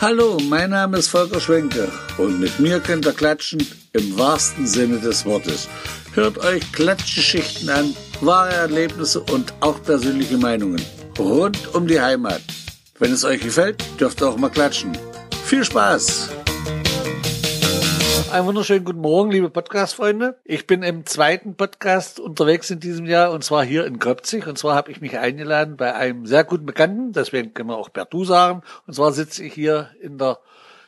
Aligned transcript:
Hallo, 0.00 0.38
mein 0.48 0.70
Name 0.70 0.98
ist 0.98 1.08
Volker 1.08 1.40
Schwenke 1.40 1.90
und 2.18 2.38
mit 2.38 2.60
mir 2.60 2.78
könnt 2.78 3.04
ihr 3.04 3.12
klatschen 3.12 3.66
im 3.92 4.16
wahrsten 4.16 4.64
Sinne 4.64 5.00
des 5.00 5.26
Wortes. 5.26 5.68
Hört 6.14 6.38
euch 6.38 6.70
Klatschgeschichten 6.70 7.68
an, 7.68 7.96
wahre 8.20 8.52
Erlebnisse 8.52 9.18
und 9.18 9.52
auch 9.58 9.82
persönliche 9.82 10.38
Meinungen 10.38 10.80
rund 11.18 11.74
um 11.74 11.88
die 11.88 12.00
Heimat. 12.00 12.42
Wenn 13.00 13.12
es 13.12 13.24
euch 13.24 13.40
gefällt, 13.40 13.82
dürft 13.98 14.22
ihr 14.22 14.28
auch 14.28 14.36
mal 14.36 14.50
klatschen. 14.50 14.96
Viel 15.44 15.64
Spaß! 15.64 16.28
Einen 18.32 18.46
wunderschönen 18.46 18.84
guten 18.84 19.00
Morgen, 19.00 19.30
liebe 19.30 19.48
Podcast-Freunde. 19.48 20.38
Ich 20.44 20.66
bin 20.66 20.82
im 20.82 21.06
zweiten 21.06 21.54
Podcast 21.54 22.20
unterwegs 22.20 22.70
in 22.70 22.78
diesem 22.78 23.06
Jahr 23.06 23.30
und 23.30 23.42
zwar 23.42 23.64
hier 23.64 23.86
in 23.86 23.98
Köpzig. 23.98 24.46
Und 24.46 24.58
zwar 24.58 24.74
habe 24.74 24.90
ich 24.90 25.00
mich 25.00 25.18
eingeladen 25.18 25.76
bei 25.76 25.94
einem 25.94 26.26
sehr 26.26 26.44
guten 26.44 26.66
Bekannten, 26.66 27.12
deswegen 27.12 27.54
können 27.54 27.70
wir 27.70 27.78
auch 27.78 27.88
Bertu 27.88 28.24
sagen. 28.24 28.62
Und 28.86 28.94
zwar 28.94 29.12
sitze 29.12 29.44
ich 29.44 29.54
hier 29.54 29.90
in 30.00 30.18
der, 30.18 30.38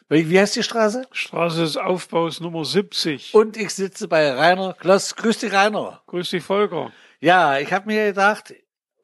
wie 0.09 0.39
heißt 0.39 0.57
die 0.57 0.63
Straße? 0.63 1.07
Straße 1.13 1.61
des 1.61 1.77
Aufbaus 1.77 2.41
Nummer 2.41 2.65
70. 2.65 3.35
Und 3.35 3.57
ich 3.57 3.75
sitze 3.75 4.09
bei 4.09 4.31
Rainer 4.33 4.75
Kloss. 4.75 5.17
Grüß 5.17 5.39
dich, 5.39 5.53
Rainer. 5.53 6.03
Grüß 6.09 6.31
dich, 6.31 6.43
Volker. 6.45 6.93
Ja, 7.21 7.59
ich 7.59 7.73
habe 7.73 7.87
mir 7.87 8.07
gedacht, 8.07 8.55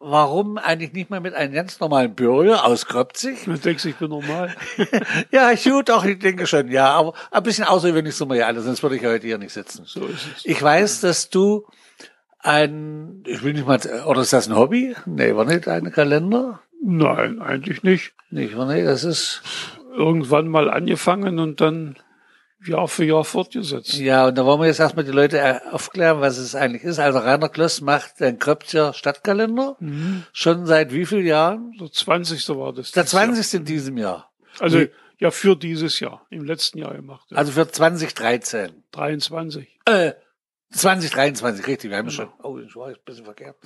warum 0.01 0.59
eigentlich 0.59 0.93
nicht 0.93 1.11
mal 1.11 1.21
mit 1.21 1.35
einem 1.35 1.55
ganz 1.55 1.81
normalen 1.81 2.15
Bürger 2.15 2.65
aus 2.65 2.87
Kröpzig? 2.87 3.45
Du 3.45 3.55
denkst, 3.55 3.85
ich 3.85 3.97
bin 3.97 4.11
normal. 4.11 4.55
ja, 5.31 5.53
gut, 5.55 5.91
auch 5.91 6.05
ich 6.05 6.19
denke 6.19 6.47
schon, 6.47 6.71
ja, 6.71 6.91
aber 6.91 7.15
ein 7.31 7.43
bisschen 7.43 7.65
außergewöhnlich 7.65 8.15
sind 8.15 8.29
wir 8.29 8.37
ja 8.37 8.47
alle, 8.47 8.61
sonst 8.61 8.83
würde 8.83 8.97
ich 8.97 9.05
heute 9.05 9.27
hier 9.27 9.39
nicht 9.39 9.53
sitzen. 9.53 9.85
So 9.85 10.07
ist 10.07 10.27
es. 10.37 10.45
Ich 10.45 10.63
weiß, 10.63 11.01
dass 11.01 11.31
du 11.31 11.67
ein, 12.39 13.25
ich 13.27 13.43
will 13.43 13.55
nicht 13.55 13.67
mal, 13.67 13.81
oder 14.07 14.21
ist 14.21 14.33
das 14.33 14.49
ein 14.49 14.57
Hobby? 14.57 14.95
Nee, 15.05 15.35
war 15.35 15.45
nicht 15.45 15.67
ein 15.69 15.91
Kalender? 15.91 16.61
Nein, 16.83 17.41
eigentlich 17.41 17.83
nicht. 17.83 18.13
Nicht, 18.31 18.57
war 18.57 18.67
nicht, 18.73 18.87
das 18.87 19.05
ist. 19.05 19.43
Irgendwann 19.97 20.49
mal 20.49 20.69
angefangen 20.69 21.39
und 21.39 21.63
dann 21.63 21.97
Jahr 22.67 22.89
für 22.89 23.05
Jahr 23.05 23.25
fortgesetzt. 23.25 23.95
Ja, 23.95 24.27
und 24.29 24.37
da 24.37 24.45
wollen 24.45 24.61
wir 24.61 24.67
jetzt 24.67 24.81
erstmal 24.81 25.05
die 25.05 25.13
Leute 25.13 25.63
aufklären, 25.73 26.21
was 26.21 26.39
es 26.39 26.55
eigentlich 26.55 26.83
ist. 26.83 26.99
Also 26.99 27.19
Rainer 27.19 27.49
Kloss 27.49 27.81
macht 27.81 28.21
den 28.21 28.39
Kröpzer 28.39 28.93
Stadtkalender. 28.93 29.77
Mhm. 29.81 30.25
Schon 30.33 30.67
seit 30.67 30.93
wie 30.93 31.07
vielen 31.07 31.27
Jahren? 31.27 31.73
Der 31.81 31.91
20. 31.91 32.49
war 32.51 32.73
das. 32.73 32.93
Der 32.93 33.05
dieses 33.05 33.13
Jahr. 33.13 33.27
20. 33.27 33.55
in 33.55 33.65
diesem 33.65 33.99
Jahr. 33.99 34.31
Also, 34.59 34.83
ja, 35.19 35.31
für 35.31 35.57
dieses 35.57 36.01
Jahr. 36.01 36.27
Im 36.31 36.45
letzten 36.45 36.79
Jahr 36.79 36.95
gemacht. 36.95 37.27
Ja. 37.31 37.39
Also 37.39 37.53
für 37.53 37.69
2013. 37.69 38.83
23. 38.93 39.69
Äh, 39.87 40.13
2023, 40.73 41.67
richtig. 41.67 41.91
Wir 41.91 41.99
haben 41.99 42.11
schon, 42.11 42.29
oh, 42.43 42.59
ich 42.59 42.75
war 42.77 42.89
jetzt 42.89 42.99
ein 42.99 43.05
bisschen 43.05 43.25
verkehrt. 43.25 43.57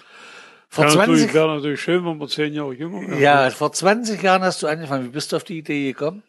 Vor 0.69 0.85
Wäre 0.85 0.95
20, 0.95 1.09
natürlich, 1.09 1.35
wäre 1.35 1.55
natürlich 1.57 1.81
schön, 1.81 2.05
wenn 2.05 2.21
wir 2.21 2.29
zehn 2.29 2.55
Jahre 2.55 2.73
jünger 2.75 3.01
wären. 3.01 3.21
ja, 3.21 3.51
vor 3.51 3.73
20 3.73 4.23
Jahren 4.23 4.43
hast 4.43 4.63
du 4.63 4.69
angefangen. 4.69 5.05
Wie 5.05 5.09
bist 5.09 5.33
du 5.33 5.37
auf 5.37 5.45
die 5.45 5.59
Idee 5.59 5.93
gekommen? 5.93 6.23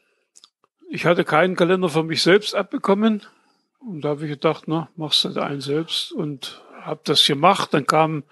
Ich 0.94 1.06
hatte 1.06 1.24
keinen 1.24 1.56
Kalender 1.56 1.88
für 1.88 2.04
mich 2.04 2.22
selbst 2.22 2.54
abbekommen. 2.54 3.22
Und 3.80 4.02
da 4.02 4.10
habe 4.10 4.26
ich 4.26 4.32
gedacht, 4.32 4.66
na, 4.68 4.90
machst 4.98 5.24
du 5.24 5.42
einen 5.42 5.62
selbst 5.62 6.12
und 6.12 6.62
habe 6.82 7.00
das 7.06 7.26
gemacht. 7.26 7.74
Dann 7.74 7.88
kam 7.88 8.24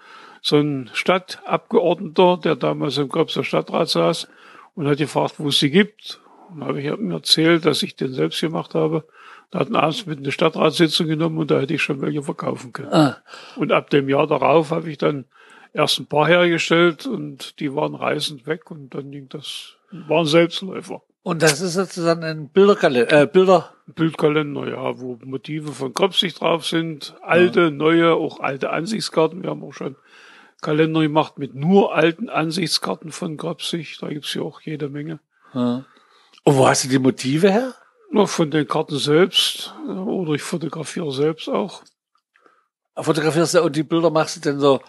so 0.42 0.58
ein 0.58 0.90
Stadtabgeordneter, 0.92 2.36
der 2.36 2.56
damals 2.56 2.98
im 2.98 3.08
Köpser 3.08 3.44
Stadtrat 3.44 3.88
saß 3.88 4.28
und 4.74 4.86
hat 4.86 4.98
gefragt, 4.98 5.36
wo 5.38 5.48
es 5.48 5.58
sie 5.58 5.70
gibt. 5.70 6.20
Und 6.50 6.62
habe 6.62 6.82
ich 6.82 6.86
ihm 6.86 7.10
erzählt, 7.10 7.64
dass 7.64 7.82
ich 7.82 7.96
den 7.96 8.12
selbst 8.12 8.42
gemacht 8.42 8.74
habe. 8.74 9.04
Da 9.50 9.60
hat 9.60 9.70
ein 9.70 9.76
abends 9.76 10.04
mit 10.04 10.18
eine 10.18 10.30
Stadtratssitzung 10.30 11.06
genommen 11.06 11.38
und 11.38 11.50
da 11.50 11.60
hätte 11.60 11.72
ich 11.72 11.82
schon 11.82 12.02
welche 12.02 12.22
verkaufen 12.22 12.74
können. 12.74 12.92
Ah, 12.92 13.16
Und 13.56 13.72
ab 13.72 13.88
dem 13.88 14.10
Jahr 14.10 14.26
darauf 14.26 14.70
habe 14.70 14.90
ich 14.90 14.98
dann 14.98 15.24
erst 15.72 15.98
ein 15.98 16.06
paar 16.06 16.26
hergestellt 16.26 17.06
und 17.06 17.58
die 17.58 17.74
waren 17.74 17.94
reißend 17.94 18.46
weg 18.46 18.70
und 18.70 18.94
dann 18.94 19.10
ging 19.10 19.30
das, 19.30 19.76
waren 19.90 20.26
Selbstläufer. 20.26 21.02
Und 21.22 21.42
das 21.42 21.60
ist 21.60 21.74
sozusagen 21.74 22.24
ein 22.24 22.48
Bilderkalender, 22.48 23.22
äh, 23.22 23.26
Bilder, 23.26 23.74
Bildkalender, 23.86 24.68
ja, 24.68 25.00
wo 25.00 25.18
Motive 25.24 25.72
von 25.72 25.94
Kopfsicht 25.94 26.40
drauf 26.40 26.66
sind, 26.66 27.14
alte, 27.22 27.70
neue, 27.70 28.14
auch 28.14 28.40
alte 28.40 28.70
Ansichtskarten. 28.70 29.42
Wir 29.42 29.50
haben 29.50 29.62
auch 29.62 29.72
schon 29.72 29.96
Kalender 30.60 31.00
gemacht 31.00 31.38
mit 31.38 31.54
nur 31.54 31.94
alten 31.94 32.28
Ansichtskarten 32.28 33.12
von 33.12 33.36
Kopfsicht. 33.36 34.02
Da 34.02 34.08
gibt's 34.08 34.34
ja 34.34 34.42
auch 34.42 34.60
jede 34.60 34.88
Menge. 34.88 35.20
ja. 35.54 35.84
Und 36.44 36.56
wo 36.56 36.66
hast 36.66 36.84
du 36.84 36.88
die 36.88 36.98
Motive 36.98 37.50
her? 37.50 37.74
Noch 38.10 38.28
von 38.28 38.50
den 38.50 38.66
Karten 38.66 38.98
selbst 38.98 39.74
äh, 39.86 39.92
oder 39.92 40.32
ich 40.32 40.42
fotografiere 40.42 41.12
selbst 41.12 41.48
auch. 41.48 41.82
Fotografierst 42.96 43.54
du 43.54 43.62
und 43.62 43.76
die 43.76 43.82
Bilder 43.82 44.10
machst 44.10 44.36
du 44.36 44.40
dann 44.40 44.58
so 44.58 44.80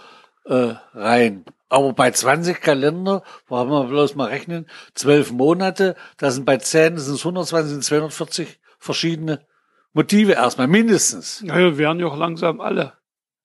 äh, 0.45 0.75
rein. 0.93 1.45
Aber 1.71 1.93
bei 1.93 2.11
20 2.11 2.59
Kalender, 2.59 3.23
wo 3.47 3.55
haben 3.55 3.69
wir 3.69 3.85
bloß 3.85 4.15
mal 4.15 4.27
rechnen, 4.27 4.67
12 4.95 5.31
Monate, 5.31 5.95
da 6.17 6.29
sind 6.29 6.45
bei 6.45 6.57
10, 6.57 6.95
das 6.95 7.05
sind 7.05 7.17
120, 7.17 7.71
sind 7.71 7.83
240 7.85 8.59
verschiedene 8.77 9.45
Motive 9.93 10.33
erstmal, 10.33 10.67
mindestens. 10.67 11.41
Naja, 11.41 11.77
werden 11.77 12.01
ja 12.01 12.07
auch 12.07 12.17
langsam 12.17 12.59
alle. 12.59 12.91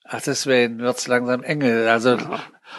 Ach, 0.03 0.21
deswegen 0.21 0.81
wird's 0.81 1.07
langsam 1.07 1.45
enge. 1.45 1.89
Also, 1.89 2.19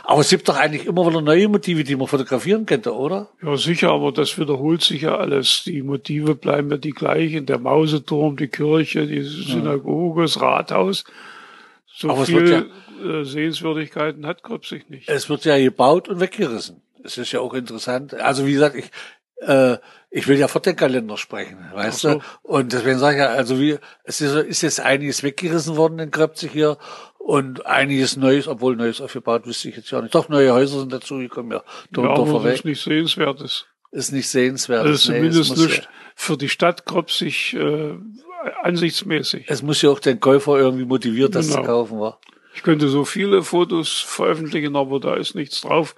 aber 0.03 0.19
es 0.19 0.29
gibt 0.29 0.49
doch 0.49 0.57
eigentlich 0.57 0.85
immer 0.85 1.07
wieder 1.07 1.21
neue 1.21 1.47
Motive, 1.47 1.85
die 1.85 1.95
man 1.95 2.07
fotografieren 2.07 2.65
könnte, 2.65 2.93
oder? 2.93 3.29
Ja, 3.41 3.55
sicher, 3.55 3.91
aber 3.91 4.11
das 4.11 4.37
wiederholt 4.37 4.81
sich 4.81 5.03
ja 5.03 5.15
alles. 5.15 5.63
Die 5.65 5.81
Motive 5.81 6.35
bleiben 6.35 6.69
ja 6.71 6.77
die 6.77 6.91
gleichen. 6.91 7.45
Der 7.45 7.59
Mauseturm, 7.59 8.35
die 8.35 8.49
Kirche, 8.49 9.07
die 9.07 9.21
Synagoge, 9.21 10.23
das 10.23 10.41
Rathaus. 10.41 11.05
So 11.85 12.09
Aber 12.09 12.23
es 12.23 12.33
wird 12.33 12.49
viel 12.49 12.69
äh, 13.03 13.23
Sehenswürdigkeiten 13.23 14.25
hat 14.25 14.43
Gröbsig 14.43 14.89
nicht. 14.89 15.09
Es 15.09 15.29
wird 15.29 15.45
ja 15.45 15.57
gebaut 15.57 16.09
und 16.09 16.19
weggerissen. 16.19 16.81
Es 17.03 17.17
ist 17.17 17.31
ja 17.31 17.39
auch 17.39 17.53
interessant. 17.53 18.13
Also 18.15 18.45
wie 18.45 18.53
gesagt, 18.53 18.75
ich 18.75 18.91
äh, 19.37 19.77
ich 20.09 20.27
will 20.27 20.37
ja 20.37 20.47
vor 20.47 20.61
den 20.61 20.75
Kalender 20.75 21.17
sprechen, 21.17 21.57
weißt 21.73 21.99
so. 21.99 22.13
du? 22.15 22.21
Und 22.43 22.73
deswegen 22.73 22.97
sage 22.97 23.17
ich 23.17 23.21
ja, 23.21 23.27
also 23.29 23.59
wie 23.59 23.77
es 24.03 24.21
ist, 24.21 24.35
ist 24.35 24.61
jetzt 24.61 24.79
einiges 24.79 25.21
weggerissen 25.21 25.75
worden 25.75 25.99
in 25.99 26.11
Kröpzig 26.11 26.51
hier 26.51 26.77
und 27.19 27.65
einiges 27.65 28.15
Neues, 28.17 28.47
obwohl 28.47 28.75
Neues 28.75 29.01
aufgebaut, 29.01 29.45
wüsste 29.45 29.69
ich 29.69 29.75
jetzt 29.75 29.91
ja 29.91 30.01
nicht. 30.01 30.15
Doch 30.15 30.29
neue 30.29 30.53
Häuser 30.53 30.79
sind 30.79 30.93
dazugekommen, 30.93 31.51
ja. 31.51 31.57
Ja, 31.57 31.63
Drunter 31.91 32.11
aber 32.13 32.21
das 32.23 32.31
vorweg 32.31 32.53
ist 32.55 32.65
nicht 32.65 32.81
sehenswertes. 32.81 33.65
ist 33.91 34.11
nicht 34.11 34.29
sehenswert. 34.29 34.85
Also 34.85 35.11
zumindest 35.11 35.57
nicht 35.57 35.89
für 36.15 36.37
die 36.37 36.49
Stadt 36.49 36.85
Gröbsig 36.85 37.53
äh, 37.53 37.93
ansichtsmäßig. 38.63 39.47
Ja, 39.47 39.53
es 39.53 39.61
muss 39.61 39.81
ja 39.81 39.89
auch 39.89 39.99
den 39.99 40.19
Käufer 40.19 40.57
irgendwie 40.57 40.85
motiviert, 40.85 41.35
das 41.35 41.47
Genau. 41.47 41.61
zu 41.61 41.67
kaufen 41.67 41.99
war. 41.99 42.19
Ich 42.57 42.63
könnte 42.63 42.89
so 42.89 43.05
viele 43.05 43.43
Fotos 43.43 43.99
veröffentlichen, 43.99 44.75
aber 44.75 44.99
da 44.99 45.13
ist 45.13 45.35
nichts 45.35 45.61
drauf, 45.61 45.95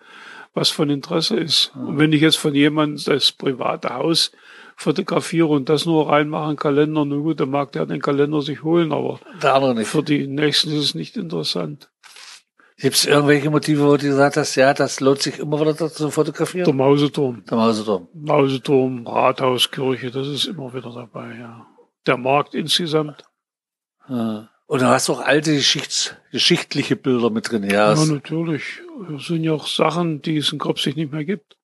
was 0.53 0.69
von 0.69 0.89
Interesse 0.89 1.37
ist. 1.37 1.71
Und 1.73 1.97
wenn 1.97 2.11
ich 2.11 2.19
jetzt 2.19 2.35
von 2.37 2.53
jemandem 2.53 3.01
das 3.05 3.31
private 3.31 3.93
Haus 3.95 4.33
fotografiere 4.75 5.47
und 5.47 5.69
das 5.69 5.85
nur 5.85 6.09
reinmache, 6.09 6.43
in 6.43 6.49
den 6.49 6.57
Kalender, 6.57 7.05
na 7.05 7.15
gut, 7.15 7.39
dann 7.39 7.49
mag 7.49 7.71
der 7.71 7.85
den 7.85 8.01
Kalender 8.01 8.41
sich 8.41 8.61
holen, 8.61 8.91
aber 8.91 9.21
Der 9.41 9.85
für 9.85 10.03
die 10.03 10.27
Nächsten 10.27 10.71
ist 10.73 10.83
es 10.83 10.95
nicht 10.95 11.15
interessant. 11.15 11.89
Gibt 12.77 12.95
es 12.97 13.05
irgendwelche 13.05 13.49
Motive, 13.49 13.85
wo 13.87 13.95
du 13.95 14.03
gesagt 14.07 14.35
hast, 14.35 14.55
ja, 14.55 14.73
das 14.73 14.99
lohnt 14.99 15.21
sich 15.21 15.39
immer 15.39 15.61
wieder 15.61 15.73
dazu 15.73 15.87
zu 15.87 16.03
Der 16.03 16.11
fotografieren? 16.11 16.75
Mauseturm. 16.75 17.41
Der 17.49 17.55
Mauseturm. 17.55 18.09
Mauseturm, 18.13 19.07
Rathaus, 19.07 19.71
Kirche, 19.71 20.11
das 20.11 20.27
ist 20.27 20.43
immer 20.43 20.73
wieder 20.73 20.91
dabei, 20.93 21.37
ja. 21.39 21.65
Der 22.05 22.17
Markt 22.17 22.53
insgesamt. 22.53 23.23
Ja. 24.09 24.49
Und 24.69 24.83
du 24.83 24.85
hast 24.87 25.09
auch 25.09 25.19
alte 25.19 25.55
Geschichts 25.55 26.15
geschichtliche 26.31 26.95
Bilder 26.95 27.31
mit 27.31 27.49
drin. 27.49 27.63
Ja, 27.63 27.91
Ja, 27.91 28.05
natürlich. 28.05 28.81
Das 29.09 29.25
sind 29.25 29.43
ja 29.43 29.53
auch 29.53 29.65
Sachen, 29.65 30.21
die 30.21 30.37
es 30.37 30.53
in 30.53 30.59
Kropsig 30.59 30.95
nicht 30.95 31.11
mehr 31.11 31.25
gibt. 31.25 31.57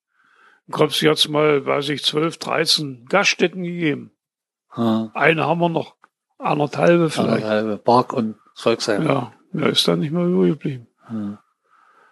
In 0.66 0.74
Kropsig 0.74 1.08
hat 1.08 1.18
es 1.18 1.28
mal, 1.28 1.64
weiß 1.64 1.90
ich, 1.90 2.02
12, 2.02 2.38
13 2.38 3.06
Gaststätten 3.08 3.62
gegeben. 3.62 4.10
ja. 4.76 5.12
Eine 5.14 5.46
haben 5.46 5.60
wir 5.60 5.68
noch. 5.68 5.94
Anderthalbe 6.38 7.08
vielleicht. 7.08 7.44
Anderthalbe 7.44 7.78
Park 7.78 8.12
und 8.12 8.34
Volksheim. 8.56 9.06
Ja, 9.06 9.32
mehr 9.52 9.68
ist 9.68 9.86
dann 9.86 10.00
nicht 10.00 10.10
mehr 10.10 10.24
übrig 10.24 10.54
geblieben. 10.54 10.88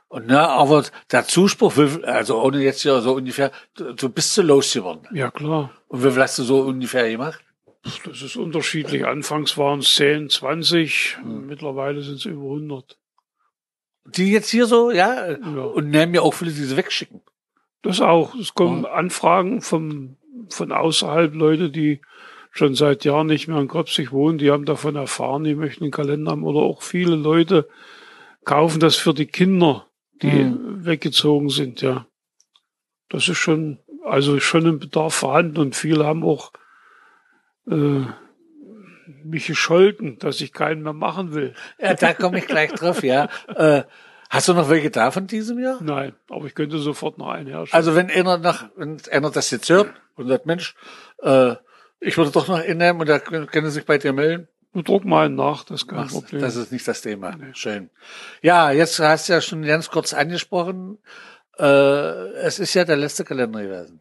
Und 0.06 0.28
na, 0.28 0.46
aber 0.46 0.84
der 1.10 1.26
Zuspruch, 1.26 1.74
also 2.04 2.40
ohne 2.40 2.62
jetzt 2.62 2.82
hier 2.82 3.00
so 3.00 3.14
ungefähr, 3.14 3.50
du, 3.74 3.94
du 3.94 4.08
bist 4.08 4.32
so 4.32 4.42
losgeworden. 4.42 5.08
Ja, 5.12 5.32
klar. 5.32 5.72
Und 5.88 6.04
wie 6.04 6.10
viel 6.12 6.22
hast 6.22 6.38
du 6.38 6.44
so 6.44 6.60
ungefähr 6.60 7.10
gemacht? 7.10 7.40
Das 8.04 8.22
ist 8.22 8.36
unterschiedlich. 8.36 9.04
Anfangs 9.06 9.58
waren 9.58 9.80
es 9.80 9.94
10, 9.96 10.30
20. 10.30 11.18
Mittlerweile 11.24 12.02
sind 12.02 12.16
es 12.16 12.24
über 12.24 12.44
100. 12.44 12.98
Die 14.06 14.30
jetzt 14.32 14.50
hier 14.50 14.66
so, 14.66 14.90
ja, 14.90 15.30
Ja. 15.32 15.36
und 15.64 15.90
nehmen 15.90 16.14
ja 16.14 16.20
auch 16.22 16.34
viele, 16.34 16.50
die 16.52 16.62
sie 16.64 16.76
wegschicken. 16.76 17.20
Das 17.82 18.00
auch. 18.00 18.34
Es 18.34 18.54
kommen 18.54 18.86
Anfragen 18.86 19.60
vom, 19.60 20.16
von 20.48 20.72
außerhalb 20.72 21.34
Leute, 21.34 21.70
die 21.70 22.00
schon 22.50 22.74
seit 22.74 23.04
Jahren 23.04 23.26
nicht 23.26 23.48
mehr 23.48 23.58
in 23.58 23.68
Kropsig 23.68 24.12
wohnen, 24.12 24.38
die 24.38 24.50
haben 24.50 24.64
davon 24.64 24.96
erfahren, 24.96 25.44
die 25.44 25.54
möchten 25.54 25.84
einen 25.84 25.90
Kalender 25.90 26.30
haben. 26.32 26.44
Oder 26.44 26.60
auch 26.60 26.82
viele 26.82 27.16
Leute 27.16 27.68
kaufen 28.44 28.80
das 28.80 28.96
für 28.96 29.12
die 29.12 29.26
Kinder, 29.26 29.86
die 30.22 30.30
Mhm. 30.44 30.84
weggezogen 30.86 31.48
sind, 31.50 31.82
ja. 31.82 32.06
Das 33.08 33.28
ist 33.28 33.38
schon, 33.38 33.78
also 34.04 34.38
schon 34.40 34.66
ein 34.66 34.78
Bedarf 34.78 35.14
vorhanden 35.14 35.58
und 35.58 35.76
viele 35.76 36.04
haben 36.06 36.22
auch 36.24 36.52
äh, 37.68 38.06
mich 39.22 39.46
gescholten, 39.46 40.18
dass 40.18 40.40
ich 40.40 40.52
keinen 40.52 40.82
mehr 40.82 40.92
machen 40.92 41.34
will. 41.34 41.54
Ja, 41.78 41.94
da 41.94 42.14
komme 42.14 42.38
ich 42.38 42.46
gleich 42.46 42.72
drauf, 42.72 43.02
ja. 43.02 43.28
Äh, 43.54 43.84
Hast 44.30 44.48
du 44.48 44.54
noch 44.54 44.68
welche 44.68 44.90
da 44.90 45.12
von 45.12 45.28
diesem 45.28 45.60
Jahr? 45.60 45.78
Nein, 45.80 46.12
aber 46.28 46.46
ich 46.46 46.56
könnte 46.56 46.78
sofort 46.78 47.18
noch 47.18 47.28
einen 47.28 47.46
herstellen. 47.46 47.78
Also 47.78 47.94
wenn 47.94 48.10
einer 48.10 48.38
nach, 48.38 48.68
wenn 48.74 48.96
einer 49.12 49.30
das 49.30 49.50
jetzt 49.52 49.68
hört 49.70 49.94
und 50.16 50.26
sagt, 50.26 50.46
Mensch, 50.46 50.74
äh, 51.22 51.54
ich 52.00 52.16
würde 52.16 52.32
doch 52.32 52.48
noch 52.48 52.58
einen 52.58 52.78
nehmen 52.78 53.00
und 53.00 53.08
da 53.08 53.20
können 53.20 53.70
sich 53.70 53.84
bei 53.86 53.98
dir 53.98 54.12
melden. 54.12 54.48
Du 54.72 54.82
druck 54.82 55.04
mal 55.04 55.26
einen 55.26 55.36
nach, 55.36 55.62
das 55.62 55.82
ist 55.82 55.88
kein 55.88 56.00
Machst, 56.00 56.14
Problem. 56.14 56.40
das 56.40 56.56
ist 56.56 56.72
nicht 56.72 56.88
das 56.88 57.00
Thema. 57.00 57.36
Schön. 57.52 57.90
Ja, 58.42 58.72
jetzt 58.72 58.98
hast 58.98 59.28
du 59.28 59.34
ja 59.34 59.40
schon 59.40 59.62
ganz 59.62 59.88
kurz 59.88 60.12
angesprochen, 60.12 60.98
äh, 61.56 62.32
es 62.42 62.58
ist 62.58 62.74
ja 62.74 62.84
der 62.84 62.96
letzte 62.96 63.24
Kalender 63.24 63.62
gewesen. 63.62 64.00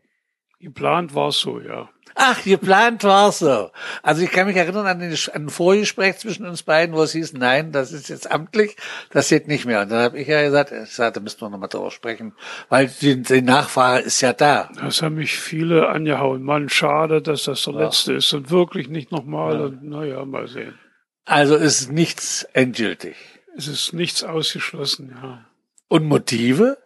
Geplant 0.59 1.13
war 1.13 1.27
es 1.27 1.39
so, 1.39 1.59
ja. 1.59 1.89
Ach, 2.15 2.43
geplant 2.43 3.03
war 3.03 3.31
so. 3.31 3.71
Also 4.01 4.21
ich 4.21 4.31
kann 4.31 4.47
mich 4.47 4.55
erinnern 4.55 4.85
an, 4.85 4.99
den, 4.99 5.11
an 5.33 5.43
ein 5.45 5.49
Vorgespräch 5.49 6.17
zwischen 6.17 6.45
uns 6.45 6.63
beiden, 6.63 6.95
wo 6.95 7.01
es 7.03 7.13
hieß, 7.13 7.33
nein, 7.33 7.71
das 7.71 7.91
ist 7.91 8.09
jetzt 8.09 8.31
amtlich, 8.31 8.75
das 9.09 9.29
geht 9.29 9.47
nicht 9.47 9.65
mehr. 9.65 9.81
Und 9.81 9.91
dann 9.91 10.03
habe 10.03 10.19
ich 10.19 10.27
ja 10.27 10.41
gesagt, 10.43 10.71
ich 10.71 10.91
sagte, 10.91 11.19
da 11.19 11.23
müssen 11.23 11.41
wir 11.41 11.49
nochmal 11.49 11.69
drüber 11.69 11.91
sprechen, 11.91 12.33
weil 12.69 12.87
die, 13.01 13.21
die 13.21 13.41
Nachfahre 13.41 13.99
ist 14.01 14.21
ja 14.21 14.33
da. 14.33 14.69
Das 14.79 15.01
haben 15.01 15.15
mich 15.15 15.37
viele 15.37 15.89
angehauen. 15.89 16.43
Mann, 16.43 16.69
schade, 16.69 17.21
dass 17.21 17.43
das 17.45 17.63
der 17.63 17.73
Ja. 17.73 17.79
letzte 17.85 18.13
ist 18.13 18.31
und 18.33 18.51
wirklich 18.51 18.89
nicht 18.89 19.11
nochmal. 19.11 19.55
Ja. 19.55 19.65
Und 19.65 19.83
naja, 19.83 20.25
mal 20.25 20.47
sehen. 20.47 20.77
Also 21.25 21.55
ist 21.55 21.91
nichts 21.91 22.43
endgültig. 22.53 23.15
Es 23.55 23.67
ist 23.67 23.93
nichts 23.93 24.23
ausgeschlossen, 24.23 25.15
ja. 25.21 25.45
Und 25.87 26.05
Motive? 26.05 26.77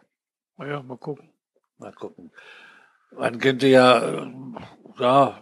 Naja, 0.57 0.81
mal 0.83 0.97
gucken. 0.97 1.29
Mal 1.77 1.93
gucken. 1.93 2.31
Man 3.17 3.39
könnte 3.39 3.67
ja, 3.67 3.99
äh, 4.23 4.27
ja, 4.99 5.41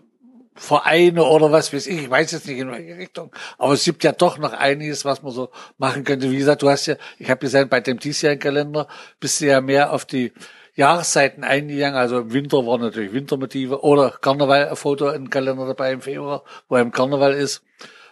Vereine 0.57 1.23
oder 1.23 1.51
was 1.51 1.73
weiß 1.73 1.87
ich, 1.87 2.03
ich 2.03 2.09
weiß 2.09 2.31
jetzt 2.31 2.47
nicht 2.47 2.59
in 2.59 2.71
welche 2.71 2.97
Richtung, 2.97 3.31
aber 3.57 3.73
es 3.73 3.83
gibt 3.83 4.05
ja 4.05 4.13
doch 4.13 4.37
noch 4.37 4.53
einiges, 4.53 5.03
was 5.03 5.21
man 5.21 5.33
so 5.33 5.49
machen 5.77 6.05
könnte. 6.05 6.31
Wie 6.31 6.37
gesagt, 6.37 6.61
du 6.61 6.69
hast 6.69 6.85
ja, 6.85 6.95
ich 7.19 7.29
habe 7.29 7.41
gesehen, 7.41 7.67
bei 7.67 7.81
dem 7.81 7.99
diesjährigen 7.99 8.41
Kalender 8.41 8.87
bist 9.19 9.41
du 9.41 9.47
ja 9.47 9.59
mehr 9.59 9.91
auf 9.91 10.05
die 10.05 10.31
Jahreszeiten 10.73 11.43
eingegangen, 11.43 11.97
also 11.97 12.19
im 12.19 12.33
Winter 12.33 12.65
waren 12.65 12.81
natürlich 12.81 13.11
Wintermotive 13.11 13.83
oder 13.83 14.11
Karneval, 14.11 14.69
ein 14.69 14.75
Foto 14.77 15.09
im 15.09 15.29
Kalender 15.29 15.67
dabei 15.67 15.91
im 15.91 16.01
Februar, 16.01 16.43
wo 16.69 16.77
im 16.77 16.91
Karneval 16.91 17.33
ist. 17.33 17.61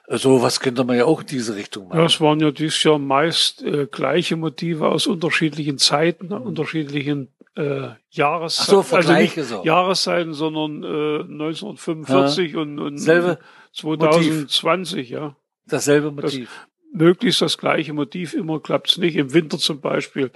So 0.09 0.41
was 0.41 0.59
könnte 0.59 0.83
man 0.83 0.97
ja 0.97 1.05
auch 1.05 1.21
in 1.21 1.27
diese 1.27 1.55
Richtung 1.55 1.87
machen. 1.87 1.99
Ja, 1.99 2.05
es 2.05 2.19
waren 2.19 2.41
ja 2.41 2.51
dieses 2.51 2.83
Jahr 2.83 2.99
meist 2.99 3.63
äh, 3.63 3.87
gleiche 3.89 4.35
Motive 4.35 4.89
aus 4.89 5.07
unterschiedlichen 5.07 5.77
Zeiten, 5.77 6.33
unterschiedlichen 6.33 7.29
äh, 7.55 7.89
Jahreszeiten. 8.09 8.65
Ach 8.65 8.73
so, 8.75 8.81
Vergleiche 8.83 9.41
also 9.41 9.57
so. 9.59 9.63
Jahreszeiten, 9.65 10.33
sondern 10.33 10.83
äh, 10.83 11.21
1945 11.23 12.55
und, 12.55 12.79
und 12.79 12.97
Selbe 12.97 13.39
2020, 13.73 15.09
ja. 15.09 15.35
Dasselbe 15.67 16.11
Motiv. 16.11 16.67
Möglichst 16.95 17.41
das 17.41 17.57
gleiche 17.57 17.93
Motiv, 17.93 18.33
immer 18.33 18.59
klappt's 18.59 18.97
nicht. 18.97 19.15
Im 19.15 19.33
Winter 19.33 19.57
zum 19.57 19.81
Beispiel 19.81 20.29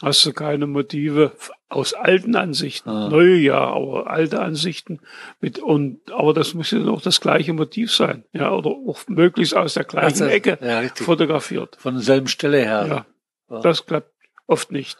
hast 0.00 0.24
du 0.24 0.32
keine 0.32 0.66
Motive 0.66 1.32
aus 1.68 1.92
alten 1.94 2.34
Ansichten, 2.34 2.88
Ah. 2.88 3.08
neue 3.08 3.36
ja, 3.36 3.58
aber 3.58 4.08
alte 4.10 4.40
Ansichten 4.40 5.00
mit 5.40 5.58
und 5.58 6.00
aber 6.10 6.32
das 6.32 6.54
muss 6.54 6.70
ja 6.70 6.82
auch 6.86 7.02
das 7.02 7.20
gleiche 7.20 7.52
Motiv 7.52 7.92
sein, 7.92 8.24
ja, 8.32 8.52
oder 8.52 8.70
auch 8.70 9.00
möglichst 9.08 9.54
aus 9.56 9.74
der 9.74 9.84
gleichen 9.84 10.06
Also, 10.06 10.24
Ecke 10.26 10.58
ja, 10.62 10.82
fotografiert. 10.94 11.76
Von 11.78 11.94
derselben 11.94 12.28
Stelle 12.28 12.58
her. 12.58 12.86
Ja, 12.88 13.06
Ja. 13.56 13.60
das 13.60 13.84
klappt 13.86 14.12
oft 14.46 14.70
nicht. 14.72 14.96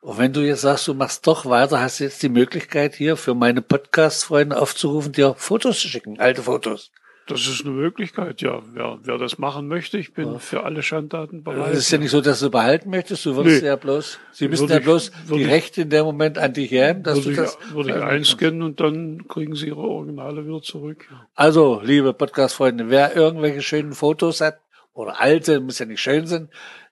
Und 0.00 0.18
wenn 0.18 0.32
du 0.32 0.40
jetzt 0.46 0.60
sagst, 0.60 0.86
du 0.86 0.94
machst 0.94 1.26
doch 1.26 1.46
weiter, 1.46 1.80
hast 1.80 1.98
du 2.00 2.04
jetzt 2.04 2.22
die 2.22 2.28
Möglichkeit 2.28 2.94
hier 2.94 3.16
für 3.16 3.34
meine 3.34 3.60
Podcast-Freunde 3.62 4.60
aufzurufen, 4.60 5.12
dir 5.12 5.34
Fotos 5.36 5.80
zu 5.80 5.88
schicken, 5.88 6.20
alte 6.20 6.42
Fotos. 6.42 6.90
Das 7.28 7.40
ist 7.48 7.62
eine 7.62 7.72
Möglichkeit, 7.74 8.40
ja. 8.40 8.62
Wer, 8.72 9.00
wer 9.02 9.18
das 9.18 9.36
machen 9.38 9.66
möchte, 9.66 9.98
ich 9.98 10.14
bin 10.14 10.38
für 10.38 10.62
alle 10.62 10.80
Schandtaten 10.84 11.42
bereit. 11.42 11.72
Es 11.72 11.78
ist 11.80 11.90
ja 11.90 11.98
nicht 11.98 12.12
so, 12.12 12.20
dass 12.20 12.38
du 12.38 12.50
behalten 12.50 12.88
möchtest, 12.88 13.26
du 13.26 13.34
würdest 13.34 13.62
Nee. 13.62 13.66
ja 13.68 13.74
bloß, 13.74 14.20
sie 14.30 14.46
müssen 14.46 14.60
Würde 14.68 14.74
ja 14.74 14.78
ich- 14.78 14.84
bloß 14.84 15.12
würde 15.26 15.38
die 15.42 15.46
ich- 15.48 15.50
Rechte 15.52 15.82
in 15.82 15.90
dem 15.90 16.04
Moment 16.04 16.38
an 16.38 16.52
dich 16.52 16.70
geben, 16.70 17.02
dass 17.02 17.22
du 17.22 17.30
ich, 17.30 17.36
das. 17.36 17.58
würde 17.72 17.90
ich 17.90 17.96
einscannen 17.96 18.62
und 18.62 18.78
dann 18.78 19.26
kriegen 19.26 19.56
sie 19.56 19.66
ihre 19.66 19.80
Originale 19.80 20.46
wieder 20.46 20.62
zurück. 20.62 21.08
Ja. 21.10 21.26
Also, 21.34 21.80
liebe 21.82 22.12
Podcast-Freunde, 22.14 22.90
wer 22.90 23.16
irgendwelche 23.16 23.60
schönen 23.60 23.92
Fotos 23.92 24.40
hat, 24.40 24.60
oder 24.94 25.20
alte, 25.20 25.58
muss 25.58 25.80
ja 25.80 25.86
nicht 25.86 26.00
schön 26.00 26.28
sein, 26.28 26.48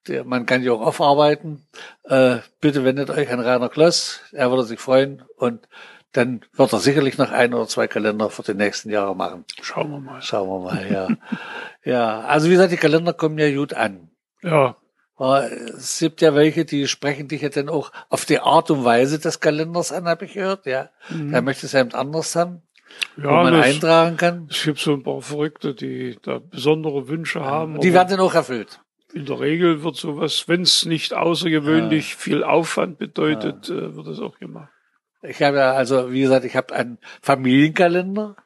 der, 0.09 0.25
man 0.25 0.47
kann 0.47 0.63
die 0.63 0.71
auch 0.71 0.81
aufarbeiten, 0.81 1.67
äh, 2.05 2.37
bitte 2.61 2.85
wendet 2.85 3.11
euch 3.11 3.31
an 3.33 3.41
Rainer 3.41 3.69
Kloss, 3.69 4.21
er 4.33 4.51
würde 4.51 4.65
sich 4.65 4.81
freuen 4.81 5.23
und 5.37 5.67
dann 6.13 6.43
wird 6.53 6.73
er 6.73 6.79
sicherlich 6.79 7.19
noch 7.19 7.33
ein 7.33 7.53
oder 7.55 7.67
zwei 7.67 7.89
Kalender 7.89 8.31
für 8.31 8.43
die 8.43 8.55
nächsten 8.55 8.89
Jahre 8.91 9.17
machen. 9.17 9.45
Schauen 9.63 9.91
wir 9.91 9.99
mal. 9.99 10.23
Schauen 10.23 10.49
wir 10.49 10.61
mal, 10.73 10.91
ja. 10.93 11.09
ja, 11.85 12.21
also 12.21 12.47
wie 12.49 12.53
gesagt, 12.53 12.71
die 12.73 12.77
Kalender 12.77 13.13
kommen 13.13 13.39
ja 13.39 13.53
gut 13.53 13.75
an. 13.75 14.11
Ja, 14.43 14.77
Aber 15.17 15.51
es 15.51 15.99
gibt 15.99 16.21
ja 16.21 16.35
welche, 16.35 16.65
die 16.65 16.87
sprechen 16.87 17.27
dich 17.29 17.43
ja 17.43 17.49
dann 17.49 17.69
auch 17.69 17.91
auf 18.11 18.27
die 18.27 18.39
Art 18.39 18.71
und 18.71 18.85
Weise 18.85 19.19
des 19.19 19.41
Kalenders 19.41 19.91
an, 19.91 20.07
habe 20.07 20.27
ich 20.27 20.35
gehört, 20.35 20.67
ja. 20.67 20.91
Da 21.11 21.41
möchte 21.41 21.67
es 21.67 21.75
eben 21.75 21.93
anders 21.95 22.37
haben, 22.37 22.63
wo 23.17 23.23
Mhm. 23.23 23.25
ja 23.35 23.43
man 23.43 23.53
das, 23.55 23.67
eintragen 23.67 24.17
kann. 24.17 24.47
es 24.51 24.63
gibt 24.63 24.79
so 24.79 24.93
ein 24.93 25.03
paar 25.03 25.21
Verrückte, 25.21 25.75
die 25.75 26.17
da 26.23 26.39
besondere 26.39 27.09
Wünsche 27.09 27.45
haben. 27.45 27.81
Die 27.81 27.93
werden 27.93 28.11
dann 28.11 28.21
auch 28.21 28.35
erfüllt. 28.35 28.81
In 29.15 29.27
der 29.27 29.39
Regel 29.39 29.83
wird 29.83 29.97
sowas, 29.97 30.49
wenn 30.49 30.63
es 30.63 30.85
nicht 30.85 31.15
außergewöhnlich 31.15 32.17
viel 32.17 32.43
Aufwand 32.43 32.99
bedeutet, 32.99 33.71
äh, 33.71 33.95
wird 33.95 34.09
es 34.09 34.19
auch 34.19 34.39
gemacht. 34.39 34.71
Ich 35.23 35.41
habe 35.43 35.59
ja, 35.59 35.73
also 35.73 36.13
wie 36.13 36.21
gesagt, 36.21 36.45
ich 36.45 36.57
habe 36.57 36.75
einen 36.75 36.99
Familienkalender, 37.23 38.37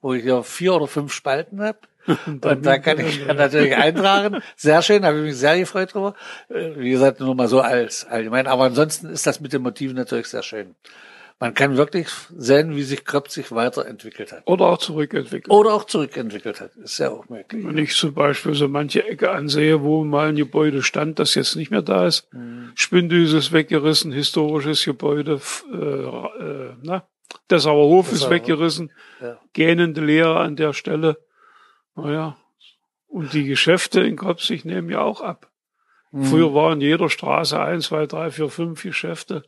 wo 0.00 0.14
ich 0.14 0.24
ja 0.24 0.42
vier 0.42 0.74
oder 0.74 0.86
fünf 0.86 1.12
Spalten 1.12 1.60
habe. 1.60 1.78
Und 2.26 2.66
da 2.66 2.78
kann 2.78 2.98
ich 2.98 3.24
natürlich 3.26 3.76
eintragen. 3.76 4.42
Sehr 4.56 4.82
schön, 4.82 5.04
habe 5.04 5.18
ich 5.18 5.24
mich 5.24 5.36
sehr 5.36 5.58
gefreut 5.58 5.94
drüber. 5.94 6.14
Äh, 6.48 6.70
Wie 6.76 6.90
gesagt, 6.90 7.20
nur 7.20 7.34
mal 7.34 7.48
so 7.48 7.60
als 7.60 8.04
allgemein. 8.06 8.46
Aber 8.46 8.64
ansonsten 8.64 9.10
ist 9.10 9.26
das 9.26 9.40
mit 9.40 9.52
den 9.52 9.62
Motiven 9.62 9.94
natürlich 9.94 10.26
sehr 10.26 10.42
schön. 10.42 10.74
Man 11.44 11.52
kann 11.52 11.76
wirklich 11.76 12.08
sehen, 12.34 12.74
wie 12.74 12.82
sich 12.82 13.04
Kröpf 13.04 13.28
sich 13.28 13.52
weiterentwickelt 13.52 14.32
hat. 14.32 14.46
Oder 14.46 14.64
auch 14.64 14.78
zurückentwickeln. 14.78 15.54
Oder 15.54 15.74
auch 15.74 15.84
zurückentwickelt 15.84 16.58
hat. 16.58 16.74
Ist 16.76 16.96
ja 16.96 17.10
auch 17.10 17.28
möglich. 17.28 17.62
Wenn 17.66 17.76
ich 17.76 17.94
zum 17.94 18.14
Beispiel 18.14 18.54
so 18.54 18.66
manche 18.66 19.06
Ecke 19.06 19.30
ansehe, 19.30 19.82
wo 19.82 20.04
mal 20.04 20.30
ein 20.30 20.36
Gebäude 20.36 20.82
stand, 20.82 21.18
das 21.18 21.34
jetzt 21.34 21.54
nicht 21.56 21.70
mehr 21.70 21.82
da 21.82 22.06
ist, 22.06 22.32
Mhm. 22.32 22.72
Spindüse 22.76 23.36
ist 23.36 23.52
weggerissen, 23.52 24.10
historisches 24.10 24.82
Gebäude, 24.86 25.38
äh, 25.70 25.76
äh, 25.76 26.72
na, 26.82 27.06
Dessauer 27.50 27.88
Hof 27.88 28.06
ist 28.06 28.20
Dessauer. 28.22 28.30
weggerissen, 28.30 28.90
Ja. 29.20 29.38
gähnende 29.52 30.00
Leere 30.00 30.40
an 30.40 30.56
der 30.56 30.72
Stelle. 30.72 31.18
Naja, 31.94 32.38
und 33.06 33.34
die 33.34 33.44
Geschäfte 33.44 34.00
in 34.00 34.16
Kopsig 34.16 34.64
nehmen 34.64 34.88
ja 34.88 35.02
auch 35.02 35.20
ab. 35.20 35.50
Mhm. 36.10 36.24
Früher 36.24 36.54
waren 36.54 36.80
in 36.80 36.86
jeder 36.88 37.10
Straße 37.10 37.60
eins, 37.60 37.88
zwei, 37.88 38.06
drei, 38.06 38.30
vier, 38.30 38.48
fünf 38.48 38.82
Geschäfte, 38.82 39.44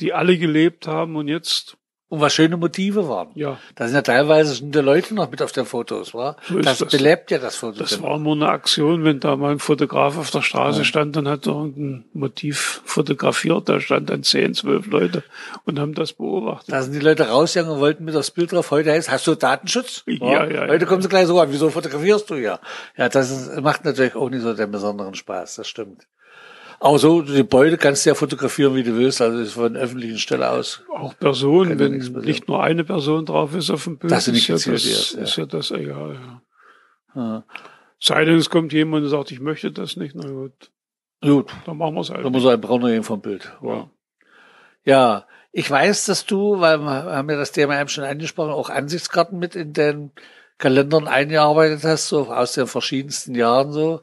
die 0.00 0.12
alle 0.12 0.36
gelebt 0.38 0.86
haben 0.86 1.16
und 1.16 1.28
jetzt, 1.28 1.76
Und 2.08 2.20
was 2.20 2.34
schöne 2.34 2.56
Motive 2.58 3.08
waren. 3.08 3.30
ja, 3.34 3.58
Da 3.74 3.86
sind 3.86 3.94
ja 3.94 4.02
teilweise 4.02 4.54
schon 4.56 4.70
die 4.70 4.78
Leute 4.80 5.14
noch 5.14 5.30
mit 5.30 5.40
auf 5.40 5.52
den 5.52 5.64
Fotos, 5.64 6.12
wa? 6.12 6.36
So 6.48 6.58
das, 6.60 6.78
das. 6.78 6.92
belebt 6.92 7.30
ja 7.30 7.38
das 7.38 7.56
Foto. 7.56 7.78
Das 7.78 8.02
war 8.02 8.18
nur 8.18 8.34
eine 8.34 8.48
Aktion, 8.50 9.04
wenn 9.04 9.18
da 9.20 9.34
mal 9.36 9.52
ein 9.52 9.58
Fotograf 9.58 10.18
auf 10.18 10.30
der 10.30 10.42
Straße 10.42 10.84
stand, 10.84 11.16
dann 11.16 11.26
hat 11.26 11.46
er 11.46 11.54
irgendein 11.54 12.04
Motiv 12.12 12.82
fotografiert, 12.84 13.68
da 13.70 13.80
stand 13.80 14.10
dann 14.10 14.22
zehn, 14.24 14.52
zwölf 14.54 14.86
Leute 14.88 15.22
und 15.64 15.78
haben 15.78 15.94
das 15.94 16.12
beobachtet. 16.12 16.70
Da 16.72 16.82
sind 16.82 16.92
die 16.92 17.00
Leute 17.00 17.28
rausgegangen 17.28 17.74
und 17.74 17.80
wollten 17.80 18.04
mit 18.04 18.14
aufs 18.14 18.30
Bild 18.30 18.52
drauf. 18.52 18.70
Heute 18.70 18.92
heißt, 18.92 19.10
hast 19.10 19.26
du 19.26 19.34
Datenschutz? 19.34 20.02
Ja, 20.06 20.44
ja, 20.46 20.68
Heute 20.68 20.84
ja. 20.84 20.86
kommen 20.86 21.00
sie 21.00 21.08
gleich 21.08 21.26
so 21.28 21.40
an, 21.40 21.50
wieso 21.50 21.70
fotografierst 21.70 22.28
du 22.28 22.34
ja? 22.34 22.60
Ja, 22.96 23.08
das 23.08 23.30
ist, 23.30 23.60
macht 23.62 23.84
natürlich 23.86 24.14
auch 24.16 24.28
nicht 24.28 24.42
so 24.42 24.52
den 24.52 24.70
besonderen 24.70 25.14
Spaß, 25.14 25.56
das 25.56 25.66
stimmt. 25.68 26.06
Aber 26.84 26.98
so, 26.98 27.22
die 27.22 27.34
Gebäude 27.34 27.78
kannst 27.78 28.04
du 28.04 28.10
ja 28.10 28.14
fotografieren, 28.16 28.74
wie 28.74 28.82
du 28.82 28.96
willst, 28.96 29.22
also 29.22 29.38
ist 29.38 29.52
von 29.52 29.76
öffentlichen 29.76 30.18
Stelle 30.18 30.50
aus. 30.50 30.82
Auch 30.92 31.16
Personen, 31.16 31.78
wenn 31.78 31.92
nicht 32.24 32.48
nur 32.48 32.60
eine 32.60 32.82
Person 32.82 33.24
drauf 33.24 33.54
ist 33.54 33.70
auf 33.70 33.84
dem 33.84 33.98
Bild, 33.98 34.10
Dass 34.12 34.24
sie 34.24 34.32
nicht 34.32 34.48
ist, 34.48 34.66
ja 34.66 34.72
das, 34.72 35.12
ja. 35.12 35.22
ist 35.22 35.36
ja 35.36 35.46
das 35.46 35.70
egal. 35.70 36.14
Ja. 37.14 37.22
Ja. 37.22 37.44
Sei 38.00 38.24
denn, 38.24 38.34
es 38.34 38.50
kommt 38.50 38.72
jemand 38.72 39.04
und 39.04 39.10
sagt, 39.10 39.30
ich 39.30 39.38
möchte 39.38 39.70
das 39.70 39.96
nicht, 39.96 40.16
na 40.16 40.28
gut, 40.28 40.72
Gut, 41.22 41.52
dann 41.66 41.76
machen 41.76 41.94
wir 41.94 42.00
es 42.00 42.10
halt. 42.10 42.24
da 42.24 42.30
muss 42.30 42.44
ein 42.46 42.60
Brauner 42.60 42.88
gehen 42.88 43.04
vom 43.04 43.20
Bild. 43.20 43.52
ja. 43.62 43.88
Ja, 44.84 45.26
ich 45.52 45.70
weiß, 45.70 46.06
dass 46.06 46.26
du, 46.26 46.58
weil 46.58 46.78
wir 46.78 46.90
haben 47.04 47.30
ja 47.30 47.36
das 47.36 47.52
Thema 47.52 47.78
eben 47.80 47.88
schon 47.88 48.02
angesprochen, 48.02 48.50
auch 48.50 48.70
Ansichtskarten 48.70 49.38
mit 49.38 49.54
in 49.54 49.72
den 49.72 50.10
Kalendern 50.58 51.06
eingearbeitet 51.06 51.84
hast, 51.84 52.08
so 52.08 52.32
aus 52.32 52.54
den 52.54 52.66
verschiedensten 52.66 53.36
Jahren 53.36 53.70
so. 53.70 54.00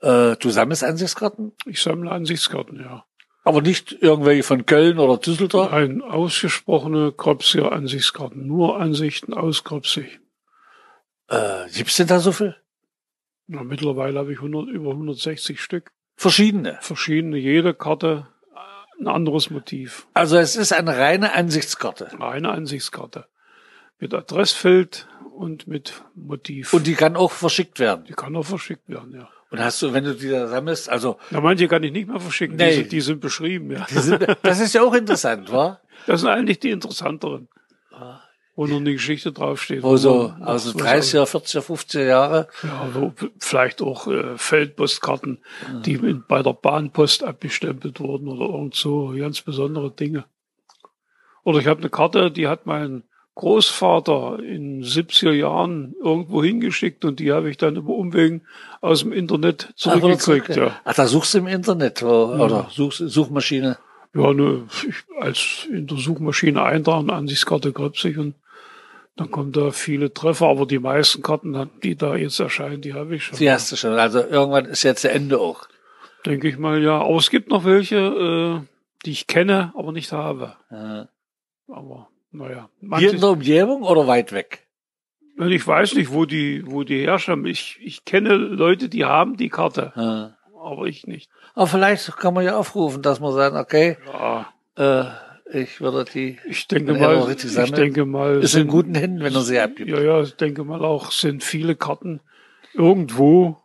Äh, 0.00 0.36
du 0.36 0.50
sammelst 0.50 0.84
Ansichtskarten, 0.84 1.52
Ich 1.66 1.82
sammle 1.82 2.10
Ansichtskarten, 2.10 2.80
ja. 2.80 3.04
aber 3.44 3.62
nicht 3.62 3.92
irgendwelche 4.00 4.42
von 4.42 4.66
Köln 4.66 4.98
oder 4.98 5.18
Düsseldorf. 5.18 5.72
Ein 5.72 6.02
ausgesprochene 6.02 7.12
Kropsier 7.12 7.72
Ansichtskarten, 7.72 8.46
nur 8.46 8.80
Ansichten 8.80 9.34
aus 9.34 9.64
Kropsig. 9.64 10.20
Äh, 11.28 11.68
gibt's 11.72 11.96
denn 11.96 12.06
da 12.06 12.18
so 12.18 12.32
viel? 12.32 12.56
Na, 13.46 13.62
mittlerweile 13.62 14.18
habe 14.18 14.32
ich 14.32 14.38
100, 14.38 14.68
über 14.68 14.90
160 14.90 15.60
Stück. 15.60 15.92
Verschiedene. 16.16 16.78
Verschiedene, 16.80 17.36
jede 17.36 17.74
Karte 17.74 18.28
ein 19.00 19.08
anderes 19.08 19.50
Motiv. 19.50 20.06
Also 20.14 20.36
es 20.36 20.56
ist 20.56 20.72
eine 20.72 20.96
reine 20.96 21.32
Ansichtskarte. 21.32 22.20
Eine 22.20 22.50
Ansichtskarte. 22.50 23.26
Mit 23.98 24.14
Adressfeld 24.14 25.08
und 25.34 25.66
mit 25.66 26.04
Motiv. 26.14 26.72
Und 26.74 26.86
die 26.86 26.94
kann 26.94 27.16
auch 27.16 27.32
verschickt 27.32 27.78
werden. 27.78 28.04
die 28.04 28.12
kann 28.12 28.36
auch 28.36 28.44
verschickt 28.46 28.88
werden, 28.88 29.14
ja. 29.14 29.28
Und 29.50 29.58
hast 29.60 29.82
du, 29.82 29.92
wenn 29.92 30.04
du 30.04 30.14
die 30.14 30.28
da 30.30 30.46
sammelst, 30.46 30.88
also. 30.88 31.18
Na, 31.30 31.40
manche 31.40 31.66
kann 31.66 31.82
ich 31.82 31.92
nicht 31.92 32.08
mehr 32.08 32.20
verschicken, 32.20 32.56
Nee. 32.56 32.68
die, 32.70 32.74
sind, 32.76 32.92
die 32.92 33.00
sind 33.00 33.20
beschrieben, 33.20 33.70
ja. 33.72 33.84
Sind, 33.88 34.24
das 34.42 34.60
ist 34.60 34.74
ja 34.74 34.82
auch 34.82 34.94
interessant, 34.94 35.50
wa? 35.52 35.80
Das 36.06 36.20
sind 36.20 36.30
eigentlich 36.30 36.60
die 36.60 36.70
interessanteren. 36.70 37.48
Wo 38.56 38.66
noch 38.66 38.76
eine 38.76 38.92
Geschichte 38.92 39.32
draufsteht. 39.32 39.82
Wo 39.82 39.96
so 39.96 40.28
man 40.38 40.46
was- 40.46 40.74
30er, 40.74 41.24
40er, 41.24 41.60
50er 41.62 42.04
Jahre. 42.04 42.48
Ja, 42.62 42.88
wo 42.94 43.12
vielleicht 43.38 43.80
auch 43.82 44.06
äh, 44.06 44.36
Feldpostkarten, 44.36 45.38
die 45.84 45.94
in, 45.94 46.24
bei 46.26 46.42
der 46.42 46.52
Bahnpost 46.54 47.22
abgestempelt 47.24 48.00
wurden 48.00 48.28
oder 48.28 48.46
irgend 48.54 48.74
so 48.74 49.14
ganz 49.16 49.40
besondere 49.40 49.90
Dinge. 49.90 50.24
Oder 51.44 51.58
ich 51.60 51.66
habe 51.66 51.80
eine 51.80 51.90
Karte, 51.90 52.30
die 52.30 52.48
hat 52.48 52.66
mein 52.66 53.04
Großvater 53.40 54.38
in 54.42 54.82
70er 54.84 55.32
Jahren 55.32 55.94
irgendwo 56.02 56.44
hingeschickt 56.44 57.06
und 57.06 57.20
die 57.20 57.32
habe 57.32 57.48
ich 57.50 57.56
dann 57.56 57.76
über 57.76 57.94
Umwegen 57.94 58.42
aus 58.82 59.00
dem 59.00 59.12
Internet 59.12 59.72
zurückgekriegt. 59.76 60.56
Ja, 60.56 60.76
Ach, 60.84 60.94
da 60.94 61.06
suchst 61.06 61.32
du 61.32 61.38
im 61.38 61.46
Internet, 61.46 62.02
oder 62.02 62.68
suchst, 62.70 62.98
Suchmaschine. 62.98 63.78
ja 64.14 64.32
ne, 64.34 64.64
ich, 64.86 64.96
als 65.18 65.66
in 65.72 65.86
der 65.86 65.96
Suchmaschine 65.96 66.62
eintragen, 66.62 67.08
Ansichtskarte 67.08 67.72
Gröpsig 67.72 68.18
und 68.18 68.34
dann 69.16 69.30
kommen 69.30 69.52
da 69.52 69.70
viele 69.70 70.12
Treffer, 70.12 70.46
aber 70.48 70.66
die 70.66 70.78
meisten 70.78 71.22
Karten, 71.22 71.70
die 71.82 71.96
da 71.96 72.16
jetzt 72.16 72.40
erscheinen, 72.40 72.82
die 72.82 72.92
habe 72.92 73.16
ich 73.16 73.24
schon. 73.24 73.38
Die 73.38 73.50
hast 73.50 73.72
du 73.72 73.76
schon. 73.76 73.92
Also 73.94 74.20
irgendwann 74.20 74.66
ist 74.66 74.82
jetzt 74.82 75.04
der 75.04 75.14
Ende 75.14 75.40
auch. 75.40 75.66
Denke 76.26 76.48
ich 76.48 76.58
mal, 76.58 76.82
ja. 76.82 77.00
Aber 77.00 77.16
es 77.16 77.30
gibt 77.30 77.48
noch 77.48 77.64
welche, 77.64 77.96
äh, 77.96 78.66
die 79.06 79.12
ich 79.12 79.26
kenne, 79.26 79.72
aber 79.74 79.92
nicht 79.92 80.12
habe. 80.12 80.56
Äh, 80.70 81.04
Aber 81.72 82.08
naja. 82.32 82.68
Hier 82.98 83.12
in 83.12 83.20
der 83.20 83.30
Umgebung 83.30 83.82
oder 83.82 84.06
weit 84.06 84.32
weg? 84.32 84.66
ich 85.38 85.66
weiß 85.66 85.94
nicht, 85.94 86.12
wo 86.12 86.26
die, 86.26 86.62
wo 86.66 86.84
die 86.84 87.06
herrschauen. 87.06 87.46
Ich, 87.46 87.78
ich 87.82 88.04
kenne 88.04 88.34
Leute, 88.34 88.88
die 88.90 89.04
haben 89.06 89.36
die 89.38 89.48
Karte, 89.48 89.92
Äh. 89.96 90.58
aber 90.58 90.84
ich 90.86 91.06
nicht. 91.06 91.30
Aber 91.54 91.66
vielleicht 91.66 92.14
kann 92.18 92.34
man 92.34 92.44
ja 92.44 92.56
aufrufen, 92.56 93.00
dass 93.02 93.20
man 93.20 93.32
sagt, 93.32 93.56
okay, 93.56 93.96
Ja, 94.06 94.52
äh, 94.76 95.04
ich 95.52 95.80
würde 95.80 96.04
die, 96.04 96.38
ich 96.46 96.68
denke 96.68 96.92
mal, 96.92 97.30
ich 97.32 97.42
sammelt, 97.42 97.76
denke 97.78 98.04
mal, 98.04 98.40
ist 98.42 98.54
in 98.54 98.68
guten 98.68 98.94
Händen, 98.94 99.20
wenn 99.20 99.34
er 99.34 99.40
sie 99.40 99.58
abgibt. 99.58 99.88
ja, 99.90 100.00
ja, 100.00 100.20
ich 100.20 100.36
denke 100.36 100.62
mal 100.62 100.84
auch, 100.84 101.10
sind 101.10 101.42
viele 101.42 101.74
Karten 101.74 102.20
irgendwo, 102.74 103.56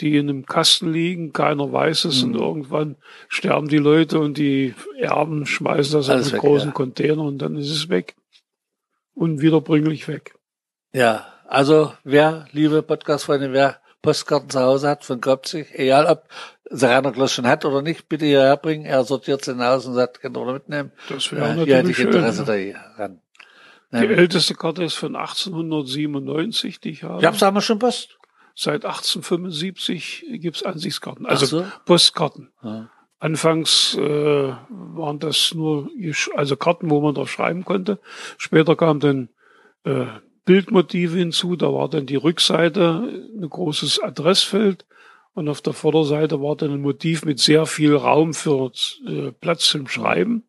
die 0.00 0.16
in 0.16 0.28
einem 0.28 0.46
Kasten 0.46 0.92
liegen, 0.92 1.32
keiner 1.32 1.72
weiß 1.72 2.04
es 2.06 2.22
Mhm. 2.22 2.34
und 2.34 2.40
irgendwann 2.40 2.96
sterben 3.28 3.68
die 3.68 3.78
Leute 3.78 4.18
und 4.20 4.38
die 4.38 4.74
Erben 4.98 5.46
schmeißen 5.46 5.94
das 5.94 6.08
Alles 6.08 6.28
in 6.28 6.34
einen 6.34 6.42
weg, 6.42 6.48
großen 6.48 6.68
ja. 6.68 6.74
Container 6.74 7.22
und 7.22 7.38
dann 7.38 7.56
ist 7.56 7.70
es 7.70 7.88
weg. 7.88 8.14
Unwiederbringlich 9.14 10.06
weg. 10.08 10.34
Ja, 10.92 11.26
also 11.46 11.92
wer, 12.04 12.46
liebe 12.52 12.82
Podcast-Freunde, 12.82 13.52
wer 13.52 13.78
Postkarten 14.02 14.50
zu 14.50 14.60
Hause 14.60 14.88
hat 14.88 15.04
von 15.04 15.20
Kopzig, 15.20 15.68
egal 15.72 16.06
ob 16.06 16.24
sie 16.70 16.86
Rainer 16.86 17.10
Kloss 17.12 17.32
schon 17.32 17.46
hat 17.46 17.64
oder 17.64 17.82
nicht, 17.82 18.08
bitte 18.08 18.26
hierher 18.26 18.56
bringen. 18.56 18.84
Er 18.84 19.02
sortiert 19.04 19.44
sie 19.44 19.52
aus 19.58 19.86
und 19.86 19.94
sagt, 19.94 20.20
könnt 20.20 20.36
ihr 20.36 20.52
mitnehmen. 20.52 20.92
Das 21.08 21.28
Ja, 21.30 21.36
wäre 21.38 21.48
hätte 21.48 21.58
natürlich 21.60 21.90
ich 21.90 21.96
schön. 21.96 22.06
Interesse 22.06 22.56
ja. 22.60 22.78
daran. 22.96 23.20
Die 23.90 23.96
Ja. 23.96 24.02
älteste 24.04 24.54
Karte 24.54 24.84
ist 24.84 24.94
von 24.94 25.16
1897, 25.16 26.78
die 26.80 26.90
ich 26.90 27.02
habe. 27.04 27.22
Ja, 27.22 27.32
haben 27.40 27.54
wir 27.56 27.60
schon 27.62 27.78
Post. 27.78 28.17
Seit 28.60 28.84
1875 28.84 30.26
gibt's 30.32 30.64
Ansichtskarten, 30.64 31.26
also 31.26 31.46
so. 31.46 31.64
Postkarten. 31.84 32.50
Ja. 32.60 32.90
Anfangs 33.20 33.94
äh, 33.94 34.52
waren 34.68 35.20
das 35.20 35.54
nur 35.54 35.88
also 36.34 36.56
Karten, 36.56 36.90
wo 36.90 37.00
man 37.00 37.14
drauf 37.14 37.30
schreiben 37.30 37.64
konnte. 37.64 38.00
Später 38.36 38.74
kam 38.74 38.98
dann 38.98 39.28
äh, 39.84 40.06
Bildmotive 40.44 41.18
hinzu. 41.18 41.54
Da 41.54 41.72
war 41.72 41.88
dann 41.88 42.06
die 42.06 42.16
Rückseite 42.16 43.22
ein 43.32 43.48
großes 43.48 44.00
Adressfeld 44.00 44.86
und 45.34 45.48
auf 45.48 45.60
der 45.60 45.72
Vorderseite 45.72 46.42
war 46.42 46.56
dann 46.56 46.72
ein 46.72 46.80
Motiv 46.80 47.24
mit 47.24 47.38
sehr 47.38 47.64
viel 47.64 47.94
Raum 47.94 48.34
für 48.34 48.72
äh, 49.06 49.30
Platz 49.40 49.68
zum 49.68 49.86
Schreiben. 49.86 50.47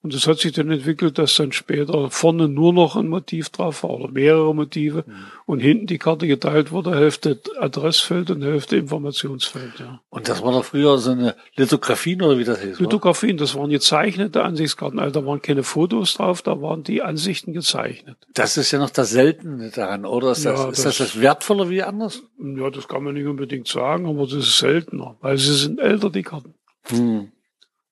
Und 0.00 0.14
es 0.14 0.28
hat 0.28 0.38
sich 0.38 0.52
dann 0.52 0.70
entwickelt, 0.70 1.18
dass 1.18 1.34
dann 1.34 1.50
später 1.50 2.08
vorne 2.10 2.46
nur 2.48 2.72
noch 2.72 2.94
ein 2.94 3.08
Motiv 3.08 3.48
drauf 3.50 3.82
war 3.82 3.90
oder 3.90 4.08
mehrere 4.12 4.54
Motive 4.54 5.04
und 5.44 5.58
hinten 5.58 5.88
die 5.88 5.98
Karte 5.98 6.28
geteilt 6.28 6.70
wurde, 6.70 6.94
Hälfte 6.94 7.40
Adressfeld 7.58 8.30
und 8.30 8.42
Hälfte 8.42 8.76
Informationsfeld. 8.76 9.80
Ja. 9.80 10.00
Und 10.08 10.28
das 10.28 10.40
war 10.42 10.52
doch 10.52 10.64
früher 10.64 10.98
so 10.98 11.10
eine 11.10 11.34
Lithografien 11.56 12.22
oder 12.22 12.38
wie 12.38 12.44
das 12.44 12.62
hieß. 12.62 12.78
Lithografien, 12.78 13.38
das 13.38 13.56
waren 13.56 13.70
gezeichnete 13.70 14.44
Ansichtskarten. 14.44 15.00
Also 15.00 15.20
da 15.20 15.26
waren 15.26 15.42
keine 15.42 15.64
Fotos 15.64 16.14
drauf, 16.14 16.42
da 16.42 16.62
waren 16.62 16.84
die 16.84 17.02
Ansichten 17.02 17.52
gezeichnet. 17.52 18.18
Das 18.34 18.56
ist 18.56 18.70
ja 18.70 18.78
noch 18.78 18.90
das 18.90 19.10
Seltene 19.10 19.70
daran, 19.70 20.06
oder? 20.06 20.30
Ist 20.30 20.44
das, 20.44 20.60
Ja, 20.60 20.68
ist 20.70 20.84
das, 20.84 20.98
das- 20.98 21.12
das 21.14 21.20
wertvoller 21.20 21.70
wie 21.70 21.82
anders? 21.82 22.22
Ja, 22.38 22.70
das 22.70 22.86
kann 22.86 23.02
man 23.02 23.14
nicht 23.14 23.26
unbedingt 23.26 23.66
sagen, 23.66 24.06
aber 24.06 24.22
das 24.24 24.34
ist 24.34 24.58
seltener, 24.58 25.16
weil 25.20 25.38
sie 25.38 25.54
sind 25.54 25.80
älter, 25.80 26.08
die 26.10 26.22
Karten. 26.22 26.54
Hm. 26.86 27.32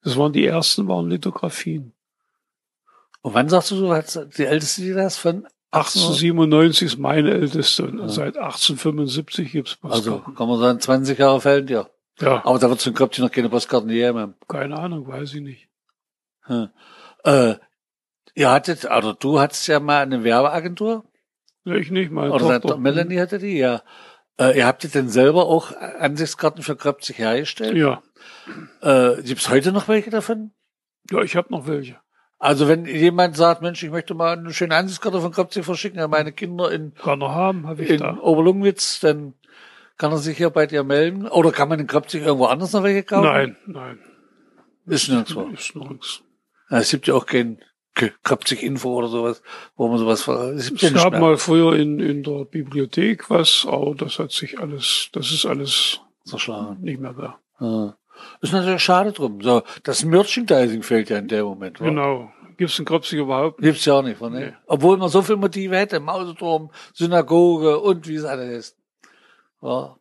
Das 0.04 0.16
waren 0.16 0.32
die 0.32 0.46
ersten, 0.46 0.86
waren 0.86 1.10
Lithografien. 1.10 1.92
Und 3.26 3.34
wann 3.34 3.48
sagst 3.48 3.72
du, 3.72 3.80
du 3.80 4.26
die 4.38 4.44
älteste, 4.44 4.82
die 4.82 4.92
das 4.92 5.16
von 5.16 5.48
1897 5.72 6.86
ist 6.86 6.98
meine 6.98 7.32
älteste 7.32 7.82
und 7.88 8.08
seit 8.08 8.36
1875 8.36 9.50
gibt's 9.50 9.78
Also 9.82 10.12
Postkarten. 10.12 10.34
kann 10.36 10.48
man 10.48 10.60
sagen, 10.60 10.78
20 10.80 11.18
Jahre 11.18 11.40
fällt 11.40 11.68
ja. 11.68 11.88
ja, 12.20 12.44
Aber 12.44 12.60
da 12.60 12.70
wird 12.70 12.80
zum 12.80 12.94
Kopf 12.94 13.18
noch 13.18 13.32
keine 13.32 13.48
Postkarten 13.48 13.88
gegeben 13.88 14.16
haben. 14.20 14.34
keine 14.46 14.78
Ahnung, 14.78 15.08
weiß 15.08 15.34
ich 15.34 15.40
nicht. 15.40 15.68
Hm. 16.42 16.68
Äh, 17.24 17.54
ihr 18.36 18.48
hattet, 18.48 18.84
oder 18.84 19.14
du 19.14 19.40
hattest 19.40 19.66
ja 19.66 19.80
mal 19.80 20.02
eine 20.02 20.22
Werbeagentur, 20.22 21.04
Ich 21.64 21.90
nicht, 21.90 22.12
meine 22.12 22.32
oder 22.32 22.60
Tochter. 22.60 22.78
Melanie 22.78 23.18
hatte 23.18 23.40
die, 23.40 23.58
ja. 23.58 23.82
Äh, 24.38 24.56
ihr 24.56 24.66
habt 24.68 24.84
ihr 24.84 24.90
denn 24.90 25.08
selber 25.08 25.46
auch 25.46 25.72
Ansichtskarten 25.98 26.62
für 26.62 26.76
Kröpzig 26.76 27.18
hergestellt? 27.18 27.76
Ja, 27.76 28.04
Äh, 28.82 29.20
gibt's 29.24 29.48
heute 29.50 29.72
noch 29.72 29.88
welche 29.88 30.10
davon? 30.10 30.52
ja, 31.10 31.22
ich 31.22 31.34
habe 31.34 31.48
noch 31.50 31.66
welche. 31.66 31.98
Also 32.38 32.68
wenn 32.68 32.84
jemand 32.84 33.36
sagt, 33.36 33.62
Mensch, 33.62 33.82
ich 33.82 33.90
möchte 33.90 34.14
mal 34.14 34.36
eine 34.38 34.52
schöne 34.52 34.76
Ansichtskarte 34.76 35.20
von 35.20 35.32
Kröpzig 35.32 35.64
verschicken 35.64 35.98
an 36.00 36.10
meine 36.10 36.32
Kinder 36.32 36.70
in, 36.70 36.92
Kann 36.94 37.22
er 37.22 37.34
haben, 37.34 37.66
habe 37.66 37.82
ich 37.82 37.90
in 37.90 37.98
da. 38.00 38.18
Oberlungwitz, 38.20 39.00
dann 39.00 39.32
kann 39.96 40.12
er 40.12 40.18
sich 40.18 40.36
hier 40.36 40.50
bei 40.50 40.66
dir 40.66 40.84
melden. 40.84 41.26
Oder 41.26 41.50
kann 41.50 41.68
man 41.70 41.80
in 41.80 41.86
Kröpzig 41.86 42.22
irgendwo 42.22 42.44
anders 42.46 42.72
noch 42.74 42.82
welche 42.82 43.04
kaufen? 43.04 43.24
Nein, 43.26 43.56
nein, 43.66 43.98
Ist 44.84 45.08
nirgendwo. 45.08 45.48
ist 45.54 45.74
nirgends. 45.74 46.22
Ja, 46.70 46.78
Es 46.78 46.90
gibt 46.90 47.06
ja 47.06 47.14
auch 47.14 47.24
kein 47.26 47.58
Kröpzig 48.22 48.62
Info 48.62 48.92
oder 48.92 49.08
sowas, 49.08 49.40
wo 49.74 49.88
man 49.88 49.96
sowas 49.96 50.20
ver- 50.22 50.52
es 50.52 50.70
Es 50.70 50.92
gab 50.92 51.12
mehr. 51.12 51.20
mal 51.22 51.36
früher 51.38 51.74
in, 51.76 51.98
in 51.98 52.22
der 52.22 52.44
Bibliothek 52.44 53.30
was, 53.30 53.64
aber 53.66 53.94
das 53.94 54.18
hat 54.18 54.32
sich 54.32 54.58
alles, 54.58 55.08
das 55.12 55.32
ist 55.32 55.46
alles 55.46 56.00
zerschlagen. 56.24 56.82
nicht 56.82 57.00
mehr 57.00 57.14
da. 57.14 57.38
Ja. 57.58 57.96
Ist 58.40 58.52
natürlich 58.52 58.82
schade 58.82 59.12
drum. 59.12 59.40
So, 59.40 59.62
das 59.82 60.04
Merchandising 60.04 60.82
fehlt 60.82 61.10
ja 61.10 61.18
in 61.18 61.28
dem 61.28 61.44
Moment. 61.44 61.80
wa? 61.80 61.84
Genau. 61.84 62.30
Gibt's 62.56 62.78
in 62.78 62.84
Kropsig 62.86 63.18
überhaupt? 63.18 63.60
nicht? 63.60 63.68
Gibt's 63.68 63.84
ja 63.84 63.94
auch 63.94 64.02
nicht 64.02 64.16
von, 64.18 64.32
ne? 64.32 64.40
Nee. 64.40 64.52
Obwohl 64.66 64.96
man 64.96 65.08
so 65.10 65.20
viele 65.22 65.36
Motive 65.36 65.76
hätte, 65.76 66.00
Mauseturm, 66.00 66.70
Synagoge 66.94 67.78
und 67.78 68.08
wie 68.08 68.14
es 68.14 68.24
alles 68.24 68.50
ist. 68.56 68.76
Ja. 69.62 69.96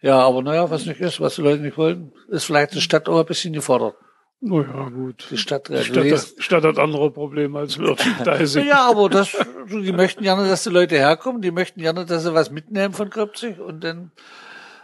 ja, 0.00 0.18
aber 0.20 0.42
naja, 0.42 0.70
was 0.70 0.86
nicht 0.86 1.00
ist, 1.00 1.20
was 1.20 1.34
die 1.34 1.42
Leute 1.42 1.62
nicht 1.62 1.76
wollen, 1.76 2.12
ist 2.28 2.44
vielleicht 2.44 2.74
die 2.74 2.80
Stadt 2.80 3.08
auch 3.08 3.20
ein 3.20 3.26
bisschen 3.26 3.52
gefordert. 3.52 3.94
Naja, 4.40 4.88
gut. 4.88 5.26
Die 5.30 5.36
Stadt, 5.36 5.68
Die 5.68 5.82
Stadt, 5.82 6.04
hat, 6.04 6.34
Stadt 6.38 6.62
hat 6.64 6.78
andere 6.78 7.10
Probleme 7.10 7.58
als 7.58 7.76
Merchandising. 7.76 8.66
Ja, 8.66 8.88
aber 8.88 9.08
das, 9.08 9.36
die 9.68 9.92
möchten 9.92 10.22
gerne, 10.22 10.48
dass 10.48 10.62
die 10.62 10.70
Leute 10.70 10.96
herkommen, 10.96 11.42
die 11.42 11.50
möchten 11.50 11.80
gerne, 11.80 12.06
dass 12.06 12.22
sie 12.22 12.32
was 12.34 12.50
mitnehmen 12.50 12.94
von 12.94 13.10
Kröpzig 13.10 13.58
und 13.58 13.82
dann, 13.82 14.12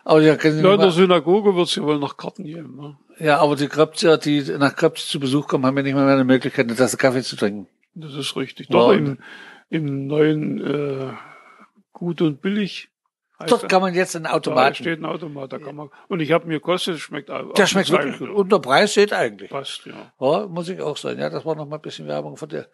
aber 0.05 0.21
ja, 0.21 0.35
Ja, 0.35 0.75
in 0.75 0.81
der 0.81 0.91
Synagoge 0.91 1.55
wird's 1.57 1.75
ja 1.77 1.83
wohl 1.83 1.99
noch 1.99 2.17
Karten 2.17 2.45
geben. 2.45 2.77
Ne? 2.77 2.97
ja, 3.19 3.39
aber 3.41 3.57
die 3.57 3.69
Kröpziger, 3.69 4.19
die 4.19 4.43
nach 4.59 4.75
Kröpzig 4.77 5.09
zu 5.11 5.21
Besuch 5.21 5.47
kommen, 5.49 5.67
haben 5.67 5.77
ja 5.77 5.83
nicht 5.83 5.95
mal 5.95 6.05
mehr 6.05 6.15
eine 6.15 6.25
Möglichkeit, 6.25 6.67
eine 6.67 6.77
Tasse 6.77 6.97
Kaffee 6.97 7.23
zu 7.23 7.37
trinken. 7.37 7.69
Das 7.95 8.15
ist 8.15 8.37
richtig. 8.37 8.69
Ja, 8.69 8.73
Doch, 8.73 8.89
und- 8.89 8.99
im, 8.99 9.19
im 9.71 10.07
neuen 10.07 10.61
äh, 10.65 11.13
Gut 11.93 12.21
und 12.23 12.41
Billig. 12.43 12.89
Dort 13.47 13.69
kann 13.69 13.83
man 13.83 13.95
jetzt 13.95 14.15
einen 14.17 14.25
Da 14.27 14.33
Automaten. 14.33 14.77
steht 14.77 15.01
ein 15.01 15.05
Automat, 15.05 15.53
da 15.53 15.59
kann 15.59 15.75
man. 15.77 15.91
Und 16.09 16.21
ich 16.21 16.33
habe 16.33 16.47
mir 16.47 16.55
gekostet, 16.55 16.95
es 16.95 17.01
schmeckt 17.03 17.31
auch. 17.31 17.53
Der 17.55 17.67
schmeckt 17.67 17.91
wirklich 17.91 18.19
gut. 18.19 18.31
Und 18.31 18.51
der 18.53 18.59
Preis 18.61 18.93
steht 18.93 19.13
eigentlich. 19.13 19.51
Passt, 19.51 19.85
ja. 19.87 20.13
Ja, 20.21 20.47
muss 20.47 20.69
ich 20.69 20.81
auch 20.81 20.97
sagen. 20.97 21.21
Ja, 21.21 21.29
das 21.31 21.45
war 21.45 21.55
noch 21.57 21.67
mal 21.69 21.77
ein 21.77 21.83
bisschen 21.83 22.07
Werbung 22.07 22.37
von 22.37 22.49
der 22.49 22.69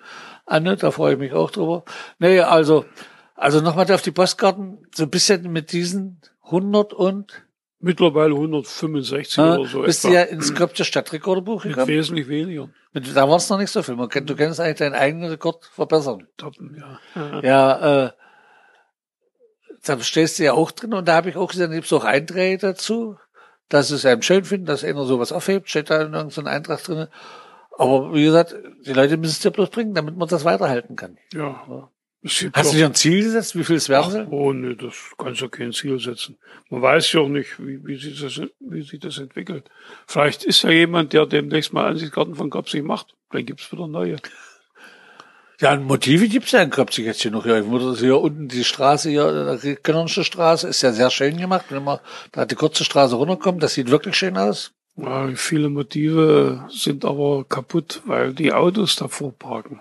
Anne, 0.47 0.77
da 0.77 0.91
freue 0.91 1.15
ich 1.15 1.19
mich 1.19 1.33
auch 1.33 1.51
drüber. 1.51 1.85
Nee, 2.19 2.41
also, 2.41 2.85
also 3.35 3.61
nochmal 3.63 3.91
auf 3.91 4.03
die 4.03 4.11
Postkarten, 4.11 4.87
so 4.95 5.05
ein 5.05 5.11
bisschen 5.11 5.51
mit 5.51 5.73
diesen 5.73 6.21
100 6.51 6.93
und, 6.93 7.47
Mittlerweile 7.83 8.35
165 8.35 9.39
äh, 9.39 9.41
oder 9.41 9.65
so. 9.67 9.83
bist 9.83 10.05
du 10.05 10.09
etwa. 10.09 10.19
ja 10.19 10.23
ins 10.25 10.49
Skopje 10.49 10.85
Stadtrekorderbuch 10.85 11.65
Mit 11.65 11.73
gekommen. 11.75 11.89
wesentlich 11.89 12.29
weniger. 12.29 12.69
Mit, 12.93 13.17
da 13.17 13.27
war 13.29 13.37
es 13.37 13.49
noch 13.49 13.57
nicht 13.59 13.71
so 13.71 13.83
viel. 13.83 13.97
Man 13.97 14.09
kann, 14.11 14.27
du 14.27 14.37
kannst 14.37 14.61
eigentlich 14.61 14.77
deinen 14.79 14.95
eigenen 14.95 15.31
Rekord 15.31 15.65
verbessern. 15.65 16.27
Toppen, 16.37 16.77
ja. 17.15 17.41
Ja, 17.43 18.07
äh, 18.07 18.11
da 19.85 19.99
stehst 20.01 20.39
du 20.39 20.45
ja 20.45 20.53
auch 20.53 20.73
drin 20.73 20.93
und 20.93 21.09
da 21.09 21.15
habe 21.15 21.31
ich 21.31 21.37
auch 21.37 21.49
gesehen, 21.49 21.71
da 21.71 21.77
gibt's 21.77 21.93
auch 21.93 22.05
Einträge 22.05 22.59
dazu, 22.59 23.17
dass 23.71 23.91
es 23.91 24.05
einem 24.05 24.21
schön 24.23 24.45
finden, 24.45 24.67
dass 24.67 24.85
einer 24.85 25.05
sowas 25.05 25.33
aufhebt, 25.33 25.71
steht 25.71 25.89
da 25.89 26.03
in 26.03 26.13
irgendeinem 26.13 26.49
Eintrag 26.49 26.83
drin. 26.85 27.07
Aber 27.79 28.13
wie 28.13 28.25
gesagt, 28.25 28.55
die 28.85 28.93
Leute 28.93 29.17
müssen 29.17 29.33
es 29.33 29.41
dir 29.41 29.53
bloß 29.53 29.71
bringen, 29.71 29.95
damit 29.95 30.17
man 30.19 30.29
das 30.29 30.45
weiterhalten 30.45 30.97
kann. 30.97 31.17
Ja. 31.33 31.63
Es 31.65 31.67
gibt 31.67 32.00
Hast 32.23 32.73
du 32.73 32.77
dir 32.77 32.87
ein 32.87 32.95
Ziel 32.95 33.23
gesetzt, 33.23 33.57
wie 33.57 33.65
viel 33.65 33.77
es 33.77 33.89
werden 33.89 34.11
soll? 34.11 34.27
Oh, 34.31 34.53
nee, 34.53 34.75
das 34.75 34.95
kannst 35.17 35.41
du 35.41 35.49
kein 35.49 35.73
Ziel 35.73 35.99
setzen. 35.99 36.37
Man 36.69 36.83
weiß 36.83 37.13
ja 37.13 37.21
auch 37.21 37.29
nicht, 37.29 37.59
wie, 37.59 37.85
wie, 37.87 37.97
sich 37.97 38.21
das, 38.21 38.43
wie 38.61 38.83
sich 38.83 39.01
das 39.01 39.17
entwickelt. 39.17 39.71
Vielleicht 40.07 40.45
ist 40.45 40.63
ja 40.63 40.71
jemand, 40.71 41.15
der 41.15 41.25
demnächst 41.25 41.73
mal 41.73 41.87
Ansichtskarten 41.87 42.35
von 42.35 42.51
Grapsig 42.51 42.85
macht. 42.85 43.15
Dann 43.31 43.47
gibt's 43.47 43.73
wieder 43.73 43.87
neue. 43.87 44.17
Ja, 45.61 45.73
und 45.73 45.85
Motive 45.85 46.29
gibt's 46.29 46.53
ja 46.53 46.61
in 46.61 46.71
Köpzig 46.71 47.07
jetzt 47.07 47.23
hier 47.23 47.31
noch. 47.31 47.47
Ja, 47.47 47.59
ich 47.59 47.67
wurde 47.67 47.99
hier 47.99 48.19
unten 48.19 48.49
die 48.49 48.65
Straße 48.65 49.09
hier, 49.09 49.59
die 49.63 49.77
Könnernsche 49.77 50.25
Straße, 50.25 50.69
ist 50.69 50.83
ja 50.83 50.93
sehr 50.93 51.11
schön 51.11 51.39
gemacht. 51.39 51.67
Wenn 51.71 51.85
man 51.85 52.01
da 52.33 52.45
die 52.45 52.55
kurze 52.55 52.85
Straße 52.85 53.15
runterkommt, 53.15 53.63
das 53.63 53.75
sieht 53.75 53.91
wirklich 53.91 54.17
schön 54.17 54.37
aus. 54.37 54.73
Ja, 54.97 55.29
viele 55.35 55.71
Motive 55.71 56.67
sind 56.71 57.07
aber 57.07 57.45
kaputt, 57.45 58.03
weil 58.05 58.35
die 58.35 58.53
Autos 58.53 58.97
davor 58.97 59.33
parken. 59.33 59.81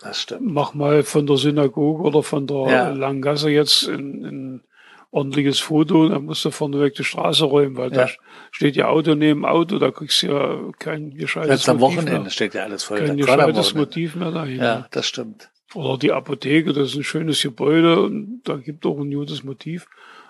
Das 0.00 0.22
stimmt. 0.22 0.52
Mach 0.52 0.74
mal 0.74 1.02
von 1.02 1.26
der 1.26 1.36
Synagoge 1.36 2.02
oder 2.02 2.22
von 2.22 2.46
der 2.46 2.66
Ja. 2.70 2.88
Langgasse 2.90 3.50
jetzt 3.50 3.88
ein, 3.88 4.62
ordentliches 5.10 5.58
Foto, 5.58 6.02
und 6.02 6.10
dann 6.10 6.24
musst 6.26 6.44
du 6.44 6.50
vorneweg 6.50 6.94
die 6.94 7.02
Straße 7.02 7.46
räumen, 7.46 7.76
weil 7.78 7.90
Ja. 7.94 8.04
da 8.04 8.10
steht 8.50 8.76
ja 8.76 8.88
Auto 8.88 9.14
neben 9.14 9.46
Auto, 9.46 9.78
da 9.78 9.90
kriegst 9.90 10.22
du 10.22 10.26
ja 10.26 10.58
kein 10.78 11.14
gescheites 11.16 11.48
Jetzt 11.50 11.68
am 11.70 11.78
Motiv 11.78 11.96
Wochenende 11.96 12.20
mehr. 12.20 12.30
steht 12.30 12.52
ja 12.54 12.64
alles 12.64 12.84
voll. 12.84 12.98
Kein 12.98 13.16
gescheites. 13.16 13.74
Motiv 13.74 14.16
mehr 14.16 14.30
dahin. 14.32 14.58
Ja, 14.58 14.86
das 14.90 15.06
stimmt. 15.06 15.48
Oder 15.74 15.96
die 15.98 16.12
Apotheke, 16.12 16.72
das 16.74 16.90
ist 16.90 16.96
ein 16.96 17.04
schönes 17.04 17.42
Gebäude 17.42 18.00
und 18.02 18.42
da 18.44 18.56
gibt 18.56 18.84
auch 18.84 18.98
ein 18.98 19.10
gutes 19.10 19.44
Motiv. 19.44 19.86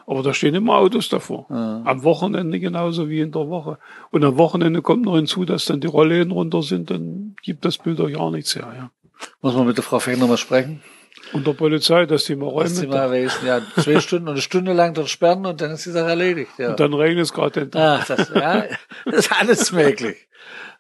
Aber 0.07 0.23
da 0.23 0.33
stehen 0.33 0.55
immer 0.55 0.77
Autos 0.77 1.09
davor. 1.11 1.47
Ja. 1.51 1.83
Am 1.85 2.03
Wochenende 2.03 2.59
genauso 2.61 3.11
wie 3.11 3.21
in 3.21 3.31
der 3.31 3.49
Woche. 3.49 3.79
Und 4.11 4.25
am 4.25 4.39
Wochenende 4.39 4.81
kommt 4.81 5.05
noch 5.05 5.17
hinzu, 5.17 5.45
dass 5.45 5.67
dann 5.67 5.81
die 5.81 5.87
Rollläden 5.87 6.33
runter 6.33 6.63
sind, 6.63 6.91
dann 6.91 7.37
gibt 7.43 7.65
das 7.67 7.77
Bild 7.79 8.01
auch 8.01 8.11
gar 8.11 8.31
nichts 8.31 8.55
her. 8.57 8.73
Ja. 8.75 8.91
Muss 9.41 9.55
man 9.55 9.67
mit 9.67 9.77
der 9.77 9.85
Frau 9.85 9.99
Fechner 9.99 10.27
mal 10.27 10.37
sprechen. 10.37 10.83
Und 11.33 11.47
der 11.47 11.53
Polizei, 11.53 12.07
dass 12.07 12.25
die 12.25 12.37
mal 12.37 12.55
Was 12.55 12.77
sie 12.77 12.87
räumen. 12.87 12.99
mal 12.99 13.13
wissen. 13.13 13.47
Ja, 13.47 13.61
zwei 13.77 14.01
Stunden 14.01 14.29
und 14.29 14.35
eine 14.35 14.41
Stunde 14.43 14.73
lang 14.73 14.95
dort 14.95 15.09
sperren 15.09 15.45
und 15.47 15.61
dann 15.61 15.73
ist 15.73 15.85
die 15.85 15.91
Sache 15.91 16.09
erledigt. 16.09 16.53
Ja. 16.59 16.71
Und 16.71 16.81
dann 16.81 16.95
regnet 16.95 17.25
es 17.25 17.33
gerade. 17.33 17.69
Ach, 17.75 18.07
das, 18.07 18.31
ja, 18.35 18.65
das 19.05 19.15
ist 19.27 19.33
alles 19.33 19.73
möglich. 19.73 20.29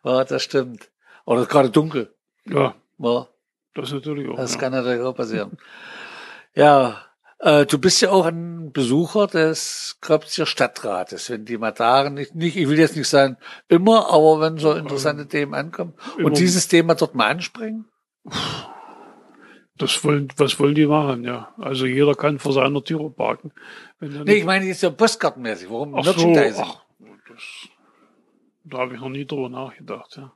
Ja, 0.04 0.25
das 0.25 0.42
stimmt. 0.42 0.90
Oder 1.25 1.45
gerade 1.47 1.71
dunkel. 1.71 2.14
Ja, 2.47 2.75
Ja, 2.99 3.26
das 3.75 3.92
natürlich 3.92 4.28
auch. 4.28 4.37
das 4.37 4.54
ja. 4.54 4.61
kann 4.61 4.73
natürlich 4.73 5.02
auch 5.02 5.14
passieren. 5.14 5.59
Ja, 6.54 7.02
äh, 7.40 7.66
du 7.66 7.78
bist 7.78 8.00
ja 8.00 8.11
auch 8.11 8.25
ein 8.26 8.73
Besucher 8.73 9.26
des 9.26 9.99
Kröpziger 10.00 10.47
Stadtrates. 10.47 11.30
Wenn 11.30 11.45
die 11.45 11.59
Mataren 11.59 12.14
nicht, 12.14 12.35
nicht, 12.35 12.57
ich 12.57 12.68
will 12.68 12.78
jetzt 12.78 12.97
nicht 12.97 13.09
sagen 13.09 13.37
immer, 13.68 14.09
aber 14.11 14.40
wenn 14.40 14.59
so 14.59 14.73
interessante 14.73 15.26
Themen 15.28 15.54
ankommen 15.54 15.95
und 16.16 16.38
dieses 16.38 16.68
Thema 16.68 16.95
dort 16.95 17.14
mal 17.14 17.28
ansprechen. 17.28 17.87
Das 19.76 20.02
wollen, 20.02 20.28
was 20.37 20.58
wollen 20.58 20.75
die 20.75 20.87
machen, 20.87 21.22
ja. 21.22 21.54
Also 21.58 21.87
jeder 21.87 22.14
kann 22.14 22.38
vor 22.40 22.52
seiner 22.52 22.82
Tür 22.82 23.14
parken. 23.14 23.52
Nee, 24.00 24.34
ich 24.38 24.44
meine 24.44 24.64
jetzt 24.66 24.80
so 24.80 24.90
postkartenmäßig. 24.90 25.70
Warum 25.70 25.94
Ach 25.94 26.02
so, 26.04 26.10
Merchandising? 26.10 26.64
ach, 26.66 26.82
das, 27.28 27.68
da 28.64 28.78
habe 28.78 28.94
ich 28.94 29.00
noch 29.00 29.08
nie 29.08 29.25
drüber 29.25 29.48
nachgedacht, 29.48 30.16
ja. 30.18 30.32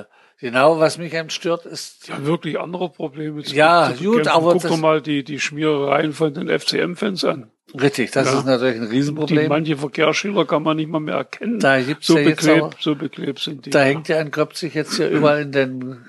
Äh, 0.00 0.04
genau, 0.40 0.80
was 0.80 0.98
mich 0.98 1.14
eben 1.14 1.30
stört, 1.30 1.64
ist, 1.66 2.08
Ja, 2.08 2.24
wirklich 2.24 2.58
andere 2.58 2.90
Probleme. 2.90 3.42
zu- 3.44 3.54
Ja, 3.54 3.92
zu 3.96 4.02
gut, 4.02 4.26
aber 4.26 4.54
Guck 4.54 4.62
doch 4.62 4.76
mal 4.78 5.00
die, 5.00 5.22
die 5.22 5.38
Schmierereien 5.38 6.12
von 6.12 6.34
den 6.34 6.48
FCM-Fans 6.48 7.22
an. 7.24 7.52
richtig, 7.78 8.10
das 8.10 8.32
Ja. 8.32 8.38
ist 8.38 8.46
natürlich 8.46 8.76
ein 8.80 8.88
Die 8.90 8.96
Riesenproblem. 8.96 9.48
manche 9.48 9.76
Verkehrsschilder 9.76 10.44
kann 10.46 10.64
man 10.64 10.78
nicht 10.78 10.88
mal 10.90 10.98
mehr 11.00 11.16
erkennen. 11.16 11.60
Da 11.60 11.80
gibt's 11.80 12.06
so 12.08 12.16
ja 12.18 12.24
jetzt 12.28 12.38
beklebt, 12.40 12.62
aber- 12.64 12.74
so 12.80 12.96
beklebt 12.96 13.38
sind 13.38 13.66
die. 13.66 13.70
Da 13.70 13.82
hängt 13.82 14.08
ja 14.08 14.20
in 14.20 14.32
Gröpzig 14.32 14.74
jetzt 14.74 14.98
ja 14.98 15.06
überall 15.08 15.42
in 15.42 15.52
den 15.52 16.04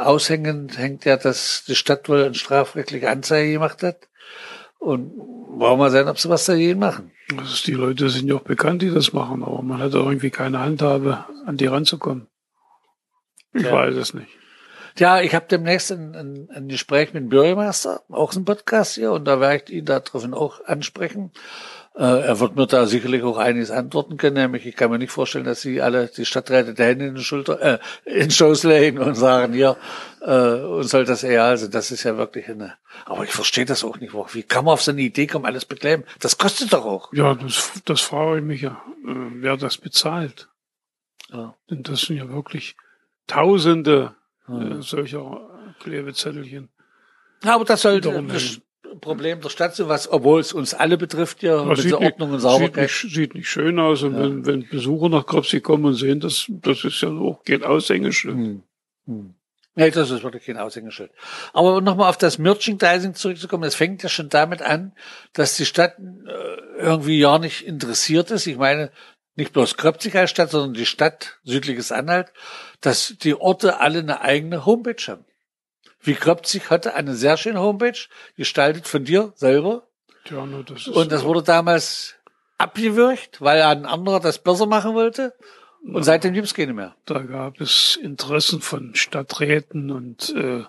Aushängen 0.00 0.68
hängt 0.70 1.04
ja, 1.04 1.16
dass 1.16 1.64
die 1.66 1.74
Stadt 1.74 2.08
wohl 2.08 2.24
eine 2.24 2.34
strafrechtliche 2.34 3.08
Anzeige 3.10 3.52
gemacht 3.52 3.82
hat. 3.82 4.08
Und 4.78 5.12
wollen 5.16 5.78
wir 5.78 5.90
sehen, 5.90 6.08
ob 6.08 6.18
sie 6.18 6.28
was 6.28 6.44
dagegen 6.46 6.80
machen. 6.80 7.12
ist, 7.44 7.66
die 7.66 7.72
Leute 7.72 8.08
sind 8.10 8.28
ja 8.28 8.34
auch 8.36 8.40
bekannt, 8.40 8.82
die 8.82 8.90
das 8.90 9.12
machen, 9.12 9.44
aber 9.44 9.62
man 9.62 9.80
hat 9.80 9.92
irgendwie 9.94 10.30
keine 10.30 10.58
Handhabe, 10.58 11.24
an 11.46 11.56
die 11.56 11.66
ranzukommen. 11.66 12.26
Ich 13.52 13.62
Ja. 13.62 13.72
weiß 13.72 13.94
es 13.94 14.12
nicht. 14.14 14.28
Ja, 14.98 15.20
ich 15.20 15.34
habe 15.34 15.46
demnächst 15.48 15.90
ein, 15.92 16.14
ein, 16.14 16.48
ein 16.52 16.68
Gespräch 16.68 17.14
mit 17.14 17.22
dem 17.22 17.28
Bürgermeister, 17.30 18.02
auch 18.10 18.34
ein 18.34 18.44
Podcast 18.44 18.94
hier, 18.96 19.12
und 19.12 19.24
da 19.24 19.40
werde 19.40 19.64
ich 19.66 19.72
ihn 19.78 19.84
daraufhin 19.86 20.34
auch 20.34 20.64
ansprechen. 20.64 21.30
Äh, 21.94 22.22
er 22.22 22.40
wird 22.40 22.56
mir 22.56 22.66
da 22.66 22.86
sicherlich 22.86 23.22
auch 23.22 23.36
einiges 23.36 23.70
antworten 23.70 24.16
können, 24.16 24.36
nämlich 24.36 24.64
ich 24.64 24.76
kann 24.76 24.90
mir 24.90 24.98
nicht 24.98 25.12
vorstellen, 25.12 25.44
dass 25.44 25.60
sie 25.60 25.82
alle 25.82 26.08
die 26.08 26.24
Stadträte 26.24 26.72
die 26.72 26.82
Hände 26.82 27.06
in 27.06 27.14
die 27.16 27.24
Schulter, 27.24 27.60
äh, 27.60 27.78
in 28.06 28.20
den 28.20 28.30
Schoß 28.30 28.64
legen 28.64 28.98
und 28.98 29.14
sagen, 29.14 29.52
ja, 29.52 29.76
äh, 30.22 30.62
uns 30.62 30.90
soll 30.90 31.04
das 31.04 31.22
eher, 31.22 31.44
also 31.44 31.68
das 31.68 31.90
ist 31.90 32.04
ja 32.04 32.16
wirklich 32.16 32.48
eine, 32.48 32.74
aber 33.04 33.24
ich 33.24 33.32
verstehe 33.32 33.66
das 33.66 33.84
auch 33.84 33.98
nicht. 33.98 34.14
Wie 34.14 34.42
kann 34.42 34.64
man 34.64 34.72
auf 34.74 34.82
so 34.82 34.90
eine 34.90 35.02
Idee 35.02 35.26
kommen, 35.26 35.44
alles 35.44 35.66
bekleben? 35.66 36.04
Das 36.20 36.38
kostet 36.38 36.72
doch 36.72 36.86
auch. 36.86 37.12
Ja, 37.12 37.34
das, 37.34 37.82
das 37.84 38.00
frage 38.00 38.38
ich 38.38 38.44
mich 38.44 38.62
ja, 38.62 38.82
äh, 39.06 39.14
wer 39.34 39.58
das 39.58 39.76
bezahlt. 39.76 40.48
Ja. 41.30 41.54
Denn 41.70 41.82
das 41.82 42.02
sind 42.02 42.16
ja 42.16 42.28
wirklich 42.30 42.74
Tausende 43.26 44.14
äh, 44.48 44.80
solcher 44.80 45.74
Klebezettelchen. 45.80 46.70
Ja, 47.44 47.54
aber 47.54 47.64
das 47.64 47.82
sollte 47.82 48.10
Problem 49.00 49.40
der 49.40 49.48
Stadt 49.48 49.74
sein, 49.74 49.88
was, 49.88 50.10
obwohl 50.10 50.40
es 50.40 50.52
uns 50.52 50.74
alle 50.74 50.96
betrifft, 50.98 51.42
ja, 51.42 51.64
mit 51.64 51.78
Das 51.78 51.84
der 51.84 52.00
Ordnung 52.00 52.30
und 52.30 52.40
sieht, 52.40 52.50
Sauberkeit. 52.50 52.82
nicht, 52.82 53.14
sieht 53.14 53.34
nicht 53.34 53.48
schön 53.48 53.78
aus. 53.78 54.02
Und 54.02 54.18
wenn, 54.18 54.46
wenn 54.46 54.68
Besucher 54.68 55.08
nach 55.08 55.26
Gröpsig 55.26 55.62
kommen 55.62 55.84
und 55.84 55.94
sehen, 55.94 56.20
das, 56.20 56.46
das 56.48 56.84
ist 56.84 57.00
ja 57.00 57.08
auch 57.08 57.42
kein 57.44 57.62
Aushängeschild. 57.62 58.34
Hm. 58.34 58.62
Hm. 59.06 59.34
Nee, 59.74 59.90
das 59.90 60.10
ist 60.10 60.22
wirklich 60.22 60.44
kein 60.44 60.58
Aushängeschild. 60.58 61.10
Aber 61.54 61.80
nochmal 61.80 62.10
auf 62.10 62.18
das 62.18 62.38
Merchandising 62.38 63.14
zurückzukommen, 63.14 63.64
es 63.64 63.74
fängt 63.74 64.02
ja 64.02 64.10
schon 64.10 64.28
damit 64.28 64.60
an, 64.60 64.92
dass 65.32 65.56
die 65.56 65.64
Stadt 65.64 65.96
äh, 65.98 66.78
irgendwie 66.78 67.18
ja 67.18 67.38
nicht 67.38 67.66
interessiert 67.66 68.30
ist. 68.30 68.46
Ich 68.46 68.58
meine, 68.58 68.90
nicht 69.34 69.54
bloß 69.54 69.78
Kröpzig 69.78 70.14
als 70.14 70.30
Stadt, 70.30 70.50
sondern 70.50 70.74
die 70.74 70.84
Stadt 70.84 71.38
Südliches 71.44 71.90
Anhalt, 71.90 72.32
dass 72.82 73.16
die 73.22 73.34
Orte 73.34 73.80
alle 73.80 74.00
eine 74.00 74.20
eigene 74.20 74.66
Homepage 74.66 75.02
haben. 75.08 75.24
Wie 76.02 76.14
Kröpzig 76.14 76.70
hatte 76.70 76.94
eine 76.94 77.14
sehr 77.14 77.36
schöne 77.36 77.60
Homepage, 77.60 77.98
gestaltet 78.36 78.88
von 78.88 79.04
dir 79.04 79.32
selber. 79.36 79.86
Tja, 80.24 80.44
nur 80.46 80.64
das 80.64 80.86
ist 80.86 80.88
Und 80.88 81.12
das 81.12 81.24
wurde 81.24 81.42
damals 81.42 82.14
abgewürgt, 82.58 83.40
weil 83.40 83.62
ein 83.62 83.86
anderer 83.86 84.20
das 84.20 84.38
besser 84.38 84.66
machen 84.66 84.94
wollte. 84.94 85.34
Und 85.84 86.04
seitdem 86.04 86.32
gibt's 86.32 86.54
keine 86.54 86.72
mehr. 86.74 86.94
Da 87.06 87.18
gab 87.20 87.60
es 87.60 87.96
Interessen 88.00 88.60
von 88.60 88.94
Stadträten 88.94 89.90
und 89.90 90.30
äh, 90.36 90.62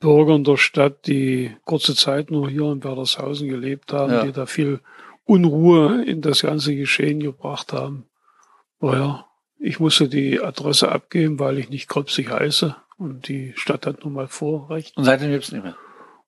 Bürgern 0.00 0.42
der 0.44 0.56
Stadt, 0.56 1.06
die 1.06 1.56
kurze 1.64 1.94
Zeit 1.94 2.30
nur 2.30 2.50
hier 2.50 2.64
in 2.72 2.82
Werdershausen 2.82 3.48
gelebt 3.48 3.92
haben, 3.92 4.12
Ja. 4.12 4.24
die 4.24 4.32
da 4.32 4.46
viel 4.46 4.80
Unruhe 5.24 6.02
in 6.04 6.22
das 6.22 6.42
ganze 6.42 6.74
Geschehen 6.74 7.20
gebracht 7.20 7.72
haben. 7.72 8.06
Naja, 8.80 9.25
ich 9.58 9.80
musste 9.80 10.08
die 10.08 10.40
Adresse 10.40 10.90
abgeben, 10.90 11.38
weil 11.38 11.58
ich 11.58 11.70
nicht 11.70 11.88
Kröpsig 11.88 12.30
heiße. 12.30 12.76
Und 12.98 13.28
die 13.28 13.52
Stadt 13.56 13.86
hat 13.86 14.04
nun 14.04 14.14
mal 14.14 14.28
Vorrecht. 14.28 14.96
Und 14.96 15.04
seitdem 15.04 15.30
gibt's 15.30 15.52
nicht 15.52 15.64
mehr. 15.64 15.76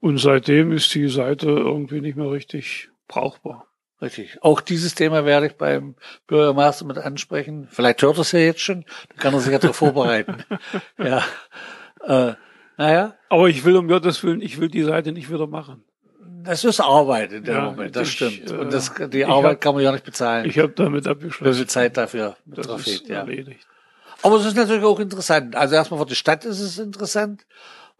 Und 0.01 0.19
seitdem 0.19 0.73
ist 0.73 0.95
die 0.95 1.09
Seite 1.09 1.49
irgendwie 1.49 2.01
nicht 2.01 2.17
mehr 2.17 2.31
richtig 2.31 2.91
brauchbar. 3.09 3.67
Richtig. 4.01 4.39
Auch 4.43 4.61
dieses 4.61 4.95
Thema 4.95 5.25
werde 5.25 5.47
ich 5.47 5.55
beim 5.55 5.97
Bürgermeister 6.29 6.85
mit 6.85 6.99
ansprechen. 6.99 7.67
Vielleicht 7.71 8.01
hört 8.03 8.19
er 8.19 8.21
es 8.21 8.33
ja 8.33 8.39
jetzt 8.39 8.61
schon, 8.61 8.85
dann 9.09 9.19
kann 9.19 9.35
er 9.35 9.41
sich 9.41 9.53
ja 9.53 9.59
darauf 9.59 9.77
vorbereiten. 9.77 10.45
Ja. 10.99 11.25
Äh, 12.05 12.35
naja, 12.77 13.17
Aber 13.29 13.49
ich 13.49 13.65
will 13.65 13.77
um 13.77 13.89
Gottes 13.89 14.23
Willen, 14.23 14.41
ich 14.41 14.61
will 14.61 14.69
die 14.69 14.85
Seite 14.85 15.11
nicht 15.11 15.33
wieder 15.33 15.49
machen. 15.49 15.83
Das 16.45 16.65
ist 16.65 16.81
Arbeit 16.81 17.33
in 17.33 17.45
dem 17.45 17.55
Ja, 17.55 17.65
Moment, 17.71 17.95
das 17.97 18.09
ich, 18.09 18.15
stimmt. 18.15 18.51
äh, 18.51 18.55
Und 18.55 18.73
das, 18.73 18.93
die 19.11 19.25
Arbeit 19.25 19.53
hab- 19.57 19.61
kann 19.61 19.75
man 19.75 19.85
ja 19.85 19.93
nicht 19.93 20.05
bezahlen. 20.05 20.47
Ich 20.49 20.59
habe 20.59 20.71
damit 20.75 21.05
Wie 21.05 21.11
abgeschlossen. 21.11 21.55
viel 21.55 21.67
Zeit 21.67 21.97
dafür 21.97 22.37
Das 22.47 22.67
ist 22.87 23.09
ja. 23.09 23.19
erledigt. 23.21 23.67
Aber 24.23 24.37
es 24.37 24.47
ist 24.47 24.57
natürlich 24.57 24.85
auch 24.85 24.99
interessant. 25.01 25.55
Also 25.55 25.75
erstmal 25.77 26.01
für 26.01 26.07
die 26.07 26.15
Stadt 26.17 26.45
ist 26.45 26.61
es 26.61 26.79
interessant. 26.79 27.47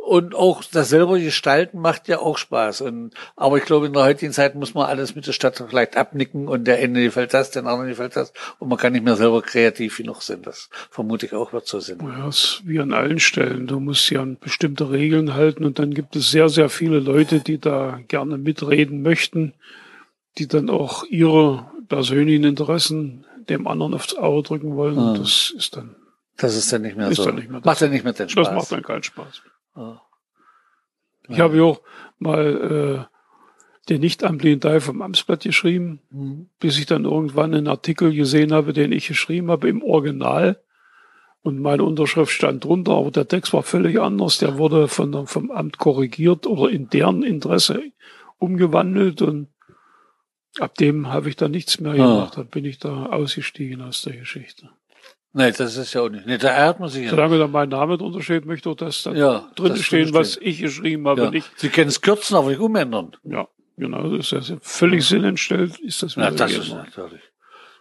Und 0.09 0.35
auch 0.35 0.63
das 0.65 0.89
selber 0.89 1.19
gestalten 1.19 1.81
macht 1.81 2.09
ja 2.09 2.19
auch 2.21 2.39
Spaß. 2.39 2.81
Und, 2.81 3.13
aber 3.37 3.59
ich 3.59 3.65
glaube, 3.65 3.87
in 3.87 3.93
der 3.93 4.05
heutigen 4.05 4.33
Zeit 4.33 4.55
muss 4.55 4.73
man 4.73 4.87
alles 4.87 5.15
mit 5.15 5.27
der 5.27 5.33
Stadt 5.33 5.63
vielleicht 5.69 5.97
abnicken 5.99 6.49
und 6.49 6.65
der 6.65 6.79
eine 6.79 7.03
gefällt 7.03 7.35
das, 7.35 7.51
den 7.51 7.67
anderen 7.67 7.89
gefällt 7.91 8.17
das. 8.17 8.33
Und 8.59 8.69
man 8.69 8.79
kann 8.79 8.93
nicht 8.95 9.05
mehr 9.05 9.17
selber 9.17 9.43
kreativ 9.43 9.99
genug 9.99 10.23
sein. 10.23 10.41
Das 10.43 10.71
vermute 10.91 11.27
ich 11.27 11.35
auch 11.35 11.53
wird 11.53 11.67
so 11.67 11.79
sein. 11.81 11.99
Ja, 12.03 12.29
ist 12.29 12.63
wie 12.65 12.81
an 12.81 12.95
allen 12.95 13.19
Stellen. 13.21 13.67
Du 13.67 13.81
musst 13.81 14.09
ja 14.11 14.23
an 14.23 14.39
bestimmte 14.41 14.91
Regeln 14.91 15.35
halten 15.35 15.65
und 15.65 15.79
dann 15.79 15.93
gibt 15.93 16.17
es 16.17 16.31
sehr, 16.31 16.49
sehr 16.49 16.71
viele 16.71 17.01
Leute, 17.01 17.41
die 17.41 17.59
da 17.59 18.01
gerne 18.09 18.39
mitreden 18.39 19.03
möchten, 19.03 19.53
die 20.39 20.49
dann 20.49 20.71
auch 20.71 21.05
ihre 21.05 21.67
persönlichen 21.89 22.45
Interessen 22.45 23.27
dem 23.49 23.67
anderen 23.67 23.95
aufs 23.95 24.15
Auge 24.17 24.43
drücken 24.43 24.75
wollen. 24.77 24.97
Und 24.97 25.17
Ah. 25.17 25.19
das 25.19 25.53
ist 25.57 25.77
dann, 25.77 25.97
Das 26.37 26.55
ist 26.57 26.73
dann 26.73 26.83
nicht 26.83 26.97
mehr 26.97 27.13
so. 27.15 27.25
dann 27.25 27.35
nicht 27.35 27.51
mehr 27.51 27.61
das. 27.61 27.67
macht 27.67 27.83
dann 27.83 27.91
nicht 27.91 28.05
mehr 28.05 28.13
den 28.15 28.29
Spaß. 28.29 28.47
das 28.47 28.55
macht 28.55 28.73
dann 28.73 28.83
keinen 28.83 29.03
Spaß. 29.03 29.43
Ja. 29.79 30.03
Ich 31.29 31.41
habe 31.41 31.57
ja 31.59 31.63
auch 31.65 31.83
mal 32.19 33.09
äh, 33.09 33.19
den 33.89 34.01
nichtamtlichen 34.01 34.61
Teil 34.61 34.81
vom 34.81 35.03
Amtsblatt 35.03 35.43
geschrieben, 35.43 36.01
Mhm. 36.11 36.49
bis 36.59 36.79
ich 36.79 36.87
dann 36.87 37.05
irgendwann 37.05 37.55
einen 37.55 37.69
Artikel 37.69 38.13
gesehen 38.15 38.53
habe, 38.53 38.73
den 38.73 38.93
ich 38.93 39.09
geschrieben 39.09 39.51
habe 39.51 39.69
im 39.69 39.83
Original. 39.83 40.61
Und 41.43 41.61
meine 41.61 41.85
Unterschrift 41.85 42.33
stand 42.33 42.65
drunter, 42.65 42.93
aber 42.93 43.11
der 43.11 43.29
Text 43.29 43.53
war 43.53 43.63
völlig 43.63 44.01
anders. 44.01 44.39
Der 44.39 44.59
wurde 44.59 44.89
von 44.89 45.27
vom 45.27 45.51
Amt 45.51 45.79
korrigiert 45.79 46.47
oder 46.47 46.71
in 46.71 46.89
deren 46.91 47.23
Interesse 47.23 47.83
umgewandelt 48.39 49.23
und 49.23 49.49
ab 50.59 50.75
dem 50.75 51.09
habe 51.09 51.29
ich 51.29 51.37
dann 51.37 51.53
nichts 51.53 51.81
mehr 51.81 51.95
gemacht. 51.95 52.33
Ah. 52.33 52.37
Dann 52.37 52.49
bin 52.49 52.65
ich 52.65 52.79
da 52.79 53.07
ausgestiegen 53.07 53.81
aus 53.83 54.03
der 54.03 54.17
Geschichte. 54.17 54.71
Nee, 55.39 55.53
das 55.53 55.77
ist 55.77 55.95
ja 55.95 56.01
auch 56.01 56.09
nicht. 56.09 56.27
Nee, 56.27 56.37
da 56.37 56.49
ärgert 56.49 56.81
man 56.81 56.89
sich 56.89 57.05
ja. 57.05 57.11
Solange 57.11 57.39
da 57.39 57.47
mein 57.47 57.69
Name 57.69 57.97
drunter 57.97 58.21
steht, 58.23 58.45
möchte 58.45 58.71
auch 58.71 58.75
das 58.75 59.05
dann 59.05 59.15
ja, 59.15 59.49
drin 59.55 59.69
das 59.69 59.83
stehen, 59.83 60.13
was 60.13 60.37
ich 60.37 60.59
geschrieben 60.59 61.07
habe. 61.07 61.23
Ja. 61.23 61.31
Nicht. 61.31 61.49
Sie 61.55 61.69
können 61.69 61.87
es 61.87 62.01
kürzen, 62.01 62.37
aber 62.37 62.49
nicht 62.49 62.59
umändern. 62.59 63.17
Ja, 63.23 63.47
genau. 63.77 64.17
Das 64.17 64.33
ist 64.33 64.49
ja 64.49 64.57
völlig 64.61 65.03
ja. 65.03 65.17
sinnentstellt, 65.17 65.79
ist 65.79 66.03
das 66.03 66.17
Ja, 66.17 66.33
das 66.33 66.51
ist 66.51 66.73
natürlich. 66.73 67.21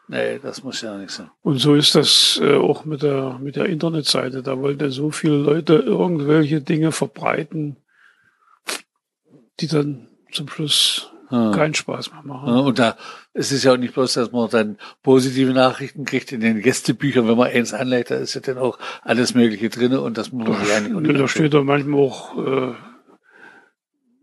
Nee, 0.07 0.37
das 0.37 0.63
muss 0.63 0.81
ja 0.81 0.95
nicht 0.99 1.09
sein. 1.09 1.31
Und 1.41 1.57
so 1.57 1.73
ist 1.73 1.95
das 1.95 2.39
äh, 2.43 2.57
auch 2.57 2.85
mit 2.85 3.01
der, 3.01 3.39
mit 3.39 3.55
der 3.55 3.65
Internetseite. 3.65 4.43
Da 4.43 4.59
wollten 4.59 4.91
so 4.91 5.09
viele 5.09 5.37
Leute 5.37 5.73
irgendwelche 5.77 6.61
Dinge 6.61 6.91
verbreiten, 6.91 7.77
die 9.59 9.67
dann 9.67 10.09
zum 10.31 10.47
Schluss 10.47 11.11
hm. 11.29 11.51
keinen 11.51 11.73
Spaß 11.73 12.11
mehr 12.11 12.23
machen. 12.23 12.53
Und 12.53 12.79
da 12.79 12.97
es 13.33 13.51
ist 13.51 13.63
ja 13.63 13.73
auch 13.73 13.77
nicht 13.77 13.93
bloß, 13.93 14.13
dass 14.13 14.31
man 14.31 14.49
dann 14.49 14.77
positive 15.03 15.51
Nachrichten 15.51 16.05
kriegt 16.05 16.31
in 16.31 16.41
den 16.41 16.61
Gästebüchern, 16.61 17.27
wenn 17.27 17.37
man 17.37 17.51
eins 17.51 17.73
anlegt, 17.73 18.11
da 18.11 18.15
ist 18.15 18.33
ja 18.33 18.41
dann 18.41 18.57
auch 18.57 18.79
alles 19.03 19.35
Mögliche 19.35 19.69
drin 19.69 19.95
und 19.95 20.17
das 20.17 20.31
muss 20.31 20.47
man 20.47 20.67
ja 20.67 20.79
nicht. 20.79 20.93
Und 20.93 21.07
da 21.07 21.27
steht 21.27 21.53
da 21.53 21.61
manchmal 21.61 21.99
auch 21.99 22.37
äh, 22.37 22.73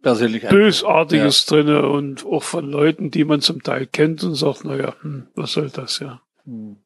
persönlich 0.02 0.48
Bösartiges 0.48 1.46
ja. 1.48 1.56
drinne 1.56 1.88
und 1.88 2.24
auch 2.26 2.42
von 2.42 2.70
Leuten, 2.70 3.10
die 3.10 3.24
man 3.24 3.40
zum 3.40 3.62
Teil 3.62 3.86
kennt 3.86 4.24
und 4.24 4.34
sagt, 4.34 4.64
naja, 4.64 4.94
hm, 5.00 5.28
was 5.34 5.52
soll 5.52 5.70
das 5.70 6.00
ja. 6.00 6.20
Hm. 6.44 6.76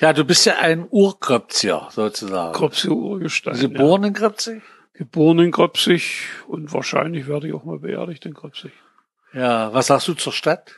Ja, 0.00 0.12
du 0.12 0.24
bist 0.24 0.44
ja 0.46 0.56
ein 0.58 0.88
Urkröpzier 0.90 1.88
sozusagen. 1.90 2.54
Kröpzier 2.54 2.90
Urgestein. 2.90 3.58
Geboren 3.60 4.02
ja. 4.02 4.08
in 4.08 4.14
Kröpzig? 4.14 4.62
Geboren 4.94 5.38
in 5.38 5.52
Kröpzig 5.52 6.26
und 6.48 6.72
wahrscheinlich 6.72 7.26
werde 7.26 7.48
ich 7.48 7.54
auch 7.54 7.64
mal 7.64 7.78
beerdigt 7.78 8.26
in 8.26 8.34
Kröpzig. 8.34 8.72
Ja, 9.32 9.72
was 9.72 9.86
sagst 9.86 10.08
du 10.08 10.14
zur 10.14 10.32
Stadt? 10.32 10.72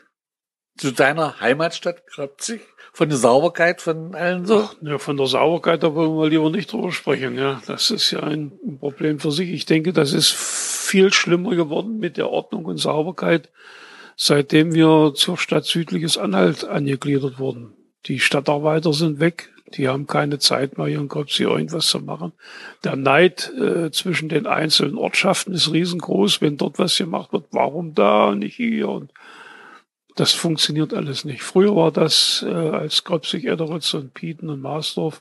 Zu 0.77 0.93
deiner 0.93 1.41
Heimatstadt 1.41 2.07
Kröpzig? 2.07 2.61
Von 2.93 3.09
der 3.09 3.19
Sauberkeit 3.19 3.81
von 3.81 4.15
allen 4.15 4.47
so? 4.47 4.69
Ach, 4.71 4.75
ja, 4.81 4.99
von 4.99 5.17
der 5.17 5.27
Sauberkeit, 5.27 5.83
da 5.83 5.95
wollen 5.95 6.17
wir 6.17 6.29
lieber 6.29 6.49
nicht 6.51 6.73
drüber 6.73 6.93
sprechen. 6.93 7.37
Ja, 7.37 7.61
das 7.67 7.91
ist 7.91 8.13
ja 8.13 8.21
ein 8.23 8.79
Problem 8.79 9.19
für 9.19 9.33
sich. 9.33 9.51
Ich 9.51 9.67
denke, 9.67 9.93
das 9.93 10.13
ist 10.13 10.31
viel 10.31 11.13
schlimmer 11.13 11.57
geworden 11.57 11.99
mit 11.99 12.17
der 12.17 12.31
Ordnung 12.31 12.67
und 12.67 12.77
Sauberkeit, 12.77 13.51
seitdem 14.17 14.75
wir 14.75 15.13
zur 15.17 15.39
Stadt 15.39 15.65
Südliches 15.65 16.19
Anhalt 16.19 16.65
angegliedert 16.65 17.41
wurden. 17.41 17.74
Die 18.07 18.21
Stadtarbeiter 18.21 18.93
sind 18.93 19.21
weg. 19.21 19.51
Die 19.75 19.89
haben 19.89 20.07
keine 20.07 20.39
Zeit 20.39 20.79
mehr, 20.79 20.87
hier 20.87 21.01
in 21.01 21.09
Kopsi 21.09 21.45
irgendwas 21.45 21.87
zu 21.87 21.99
machen. 21.99 22.33
Der 22.85 22.97
Neid 22.97 23.53
äh, 23.59 23.91
zwischen 23.91 24.29
den 24.29 24.47
einzelnen 24.47 24.97
Ortschaften 24.97 25.53
ist 25.53 25.73
riesengroß. 25.73 26.41
Wenn 26.41 26.57
dort 26.57 26.79
was 26.79 26.97
gemacht 26.97 27.33
wird, 27.33 27.47
warum 27.51 27.95
da, 27.95 28.35
nicht 28.35 28.57
hier? 28.57 28.89
Und 28.89 29.13
das 30.17 30.33
funktioniert 30.33 30.95
alles 30.95 31.25
nicht. 31.25 31.43
Früher 31.43 31.75
war 31.75 31.91
das, 31.91 32.45
äh, 32.47 32.53
als 32.53 33.05
Kropsig, 33.05 33.45
Ederitz 33.45 33.95
und 33.95 34.15
Pieten 34.15 34.49
und 34.49 34.61
Marsdorf 34.61 35.21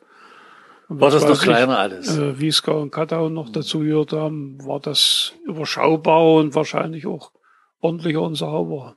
und 0.94 1.00
war 1.00 1.10
das 1.10 1.26
noch 1.26 1.42
kleiner 1.42 1.80
alles? 1.80 2.18
Äh, 2.18 2.40
Wiesgau 2.40 2.82
und 2.82 2.92
Kattau 2.92 3.30
noch 3.30 3.50
dazu 3.50 3.80
gehört 3.80 4.14
haben, 4.14 4.64
war 4.64 4.80
das 4.80 5.34
überschaubar 5.46 6.36
und 6.36 6.56
wahrscheinlich 6.56 7.08
auch 7.08 7.32
ordentlicher 7.80 8.22
und 8.22 8.36
sauberer. 8.36 8.96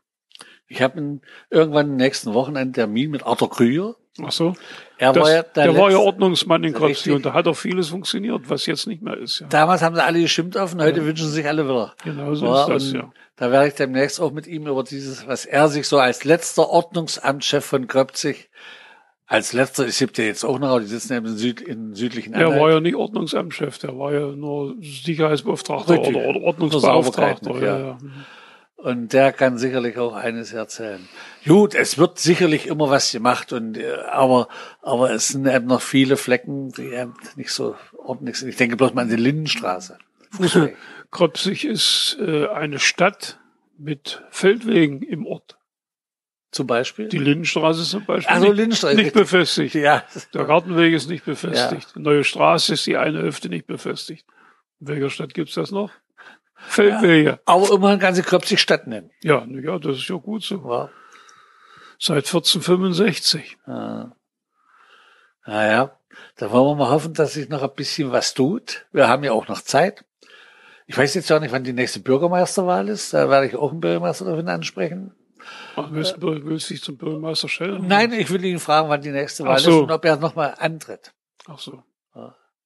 Ich 0.69 0.83
habe 0.83 1.21
irgendwann 1.51 1.91
im 1.91 1.97
nächsten 1.97 2.35
Wochenende 2.35 2.73
Termin 2.73 3.11
mit 3.11 3.25
Arthur 3.25 3.51
Krüger. 3.51 3.95
Ach 4.23 4.33
so. 4.33 4.55
Er 4.99 5.13
das, 5.13 5.23
war 5.23 5.31
ja 5.31 5.43
der, 5.43 5.65
der 5.65 5.77
war 5.77 5.91
ja 5.91 5.99
Ordnungsmann 5.99 6.65
in 6.65 6.73
Kropsi 6.73 7.13
und 7.13 7.27
da 7.27 7.35
hat 7.35 7.47
auch 7.47 7.55
vieles 7.55 7.91
funktioniert, 7.91 8.49
was 8.49 8.65
jetzt 8.67 8.87
nicht 8.87 9.03
mehr 9.03 9.17
ist. 9.17 9.41
Ja. 9.41 9.47
Damals 9.49 9.83
haben 9.83 9.95
sie 9.95 10.03
alle 10.03 10.21
geschimpft 10.21 10.57
auf 10.57 10.73
und 10.73 10.81
heute 10.81 11.01
ja. 11.01 11.07
wünschen 11.07 11.29
sich 11.29 11.47
alle 11.47 11.65
wieder. 11.65 11.95
Genau 12.03 12.35
so 12.35 12.47
ja, 12.47 12.63
ist 12.63 12.69
das, 12.69 12.93
ja. 12.93 13.13
Da 13.37 13.51
werde 13.51 13.69
ich 13.69 13.75
demnächst 13.75 14.19
auch 14.19 14.33
mit 14.33 14.47
ihm 14.47 14.67
über 14.67 14.83
dieses, 14.83 15.27
was 15.27 15.45
er 15.45 15.69
sich 15.69 15.87
so 15.87 15.99
als 15.99 16.25
letzter 16.25 16.71
Ordnungsamtschef 16.71 17.65
von 17.65 17.87
Kröpzig 17.87 18.49
als 19.29 19.53
letzter, 19.53 19.89
ich 19.89 19.99
ja 19.99 20.25
jetzt 20.25 20.45
auch 20.45 20.59
noch, 20.61 20.79
die 20.79 20.87
sitzen 20.87 21.13
ja 21.13 21.19
im, 21.19 21.27
Süd, 21.27 21.61
im 21.61 21.97
südlichen 21.97 22.33
Anhalt. 22.35 22.55
Er 22.55 22.61
war 22.61 22.71
ja 22.71 22.81
nicht 22.81 22.95
Ordnungsamtschef, 22.95 23.77
der 23.79 23.99
war 23.99 24.13
ja 24.13 24.29
nur 24.29 24.77
Sicherheitsbeauftragter 24.81 26.01
oder, 26.01 26.27
oder 26.27 26.41
Ordnungsbeauftragter. 26.43 27.61
Ja. 27.61 27.79
Ja. 27.79 27.99
Und 28.77 29.15
der 29.15 29.33
kann 29.33 29.57
sicherlich 29.57 29.97
auch 29.97 30.15
eines 30.15 30.53
erzählen. 30.53 31.09
Gut, 31.47 31.75
es 31.75 31.97
wird 31.97 32.19
sicherlich 32.19 32.67
immer 32.67 32.91
was 32.91 33.11
gemacht 33.11 33.53
und 33.53 33.79
äh, 33.79 33.95
aber 34.11 34.49
aber 34.83 35.11
es 35.11 35.29
sind 35.29 35.47
eben 35.47 35.67
noch 35.67 35.81
viele 35.81 36.19
Flecken, 36.19 36.73
die 36.73 36.93
eben 36.93 37.15
nicht 37.37 37.53
so 37.53 37.75
ordentlich 37.97 38.37
sind. 38.37 38.51
Ich 38.51 38.57
denke 38.57 38.77
bloß 38.77 38.93
mal 38.93 39.03
an 39.03 39.09
die 39.09 39.17
Lindenstraße. 39.17 39.99
Kropsig 41.11 41.65
ist 41.65 42.19
äh, 42.21 42.49
eine 42.49 42.79
Stadt 42.79 43.41
mit 43.79 44.23
Feldwegen 44.31 45.03
im 45.03 45.27
Ort. 45.27 45.59
Zum 46.51 46.67
Beispiel? 46.67 47.09
Die 47.09 47.19
Lindenstraße 47.19 47.83
zum 47.85 48.05
Beispiel. 48.05 48.35
Also 48.35 48.53
Lindenstraße. 48.53 48.95
Nicht, 48.95 49.05
nicht 49.07 49.15
befestigt. 49.15 49.75
Ja. 49.75 50.05
Der 50.35 50.45
Gartenweg 50.45 50.93
ist 50.95 51.09
nicht 51.09 51.25
befestigt. 51.25 51.89
Ja. 51.89 51.93
Die 51.97 52.01
neue 52.01 52.25
Straße 52.25 52.75
ist 52.75 52.87
die 52.87 52.97
eine 52.97 53.23
Hälfte 53.23 53.49
nicht 53.49 53.67
befestigt. 53.67 54.27
In 54.81 54.89
welcher 54.89 55.11
Stadt 55.11 55.35
gibt's 55.35 55.55
das 55.55 55.71
noch? 55.71 55.91
Feldwege. 56.67 57.29
Ja, 57.31 57.39
aber 57.45 57.71
immerhin 57.73 57.99
kann 57.99 58.15
sie 58.15 58.23
Kröpzig 58.23 58.61
Stadt 58.61 58.87
nennen. 58.87 59.11
Ja, 59.23 59.45
ja, 59.47 59.79
das 59.79 59.97
ist 59.99 60.09
ja 60.09 60.17
gut 60.17 60.43
so. 60.43 60.71
Ja. 60.71 60.91
Seit 61.99 62.27
1465. 62.27 63.59
Ja. 63.67 64.13
Naja, 65.47 65.99
da 66.37 66.51
wollen 66.51 66.67
wir 66.67 66.85
mal 66.85 66.91
hoffen, 66.91 67.15
dass 67.15 67.35
sich 67.35 67.49
noch 67.49 67.63
ein 67.63 67.75
bisschen 67.75 68.13
was 68.13 68.35
tut. 68.35 68.87
Wir 68.93 69.09
haben 69.09 69.25
ja 69.25 69.33
auch 69.33 69.49
noch 69.49 69.61
Zeit. 69.61 70.05
Ich 70.87 70.97
weiß 70.97 71.15
jetzt 71.15 71.31
auch 71.33 71.41
nicht, 71.41 71.53
wann 71.53 71.65
die 71.65 71.73
nächste 71.73 72.01
Bürgermeisterwahl 72.01 72.89
ist. 72.89 73.15
Da 73.15 73.29
werde 73.29 73.47
ich 73.47 73.57
auch 73.57 73.71
einen 73.71 73.81
Bürgermeister 73.81 74.25
darauf 74.25 74.47
ansprechen. 74.47 75.15
Ach, 75.77 75.89
willst, 75.91 76.17
du 76.19 76.45
willst 76.45 76.71
dich 76.71 76.83
zum 76.83 76.97
Bürgermeister 76.97 77.49
stellen? 77.49 77.87
Nein, 77.87 78.13
ich 78.13 78.31
will 78.31 78.45
ihn 78.45 78.59
fragen, 78.59 78.89
wann 78.89 79.01
die 79.01 79.11
nächste 79.11 79.45
Wahl 79.45 79.59
so. 79.59 79.71
ist 79.71 79.77
und 79.83 79.91
ob 79.91 80.05
er 80.05 80.17
nochmal 80.17 80.55
antritt. 80.59 81.13
Ach 81.47 81.59
so. 81.59 81.83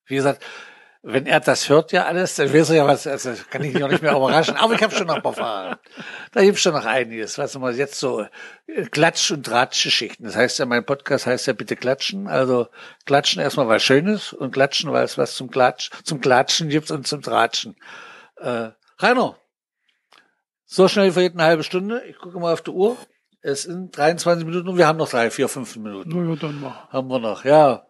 Wie 0.07 0.17
gesagt, 0.17 0.43
wenn 1.03 1.27
er 1.27 1.41
das 1.41 1.69
hört 1.71 1.93
ja 1.93 2.05
alles, 2.05 2.35
dann 2.37 2.53
weiß 2.53 2.71
er 2.71 2.77
ja 2.77 2.87
was, 2.87 3.07
also 3.07 3.33
kann 3.51 3.65
ich 3.65 3.75
ihn 3.75 3.83
auch 3.83 3.89
nicht 3.89 4.03
mehr 4.03 4.13
überraschen. 4.13 4.57
Aber 4.57 4.75
ich 4.75 4.83
habe 4.83 4.95
schon 4.95 5.07
noch 5.07 5.17
ein 5.17 5.23
paar 5.23 5.33
Fragen. 5.33 5.81
Da 6.33 6.43
gibt's 6.43 6.61
schon 6.61 6.75
noch 6.75 6.85
einiges, 6.85 7.39
was 7.39 7.59
wir 7.59 7.73
jetzt 7.73 7.99
so 7.99 8.27
äh, 8.67 8.83
Klatsch- 8.85 9.31
und 9.33 9.47
Tratsch-Geschichten. 9.47 10.25
Das 10.25 10.37
heißt 10.37 10.59
ja, 10.59 10.67
mein 10.67 10.85
Podcast 10.85 11.27
heißt 11.27 11.47
ja 11.47 11.55
bitte 11.55 11.77
Klatschen. 11.77 12.29
Also 12.29 12.69
Klatschen 13.07 13.41
erstmal 13.41 13.69
was 13.69 13.83
Schönes 13.83 14.35
und 14.35 14.53
Klatschen, 14.53 14.93
weil 14.93 15.05
es 15.05 15.17
was 15.17 15.35
zum 15.35 15.51
Klatsch, 15.51 15.91
zum 16.05 16.21
Klatschen 16.21 16.69
gibt 16.69 16.91
und 16.91 17.07
zum 17.07 17.23
Tratschen. 17.23 17.77
Äh, 18.37 18.69
Rainer, 18.99 19.37
so 20.67 20.87
schnell 20.87 21.13
vergeht 21.13 21.33
eine 21.33 21.45
halbe 21.45 21.65
Stunde. 21.65 22.03
Ich 22.05 22.19
gucke 22.19 22.39
mal 22.39 22.53
auf 22.53 22.61
die 22.61 22.71
Uhr. 22.71 22.99
Es 23.41 23.63
sind 23.63 23.97
23 23.97 24.45
Minuten 24.45 24.69
und 24.69 24.77
wir 24.77 24.87
haben 24.87 24.99
noch 24.99 25.09
drei, 25.09 25.31
vier, 25.31 25.49
fünf 25.49 25.75
Minuten. 25.77 26.11
Na 26.15 26.31
ja, 26.31 26.37
dann 26.37 26.61
mal. 26.61 26.89
Haben 26.91 27.09
wir 27.09 27.19
noch, 27.19 27.47
ja. 27.47 27.87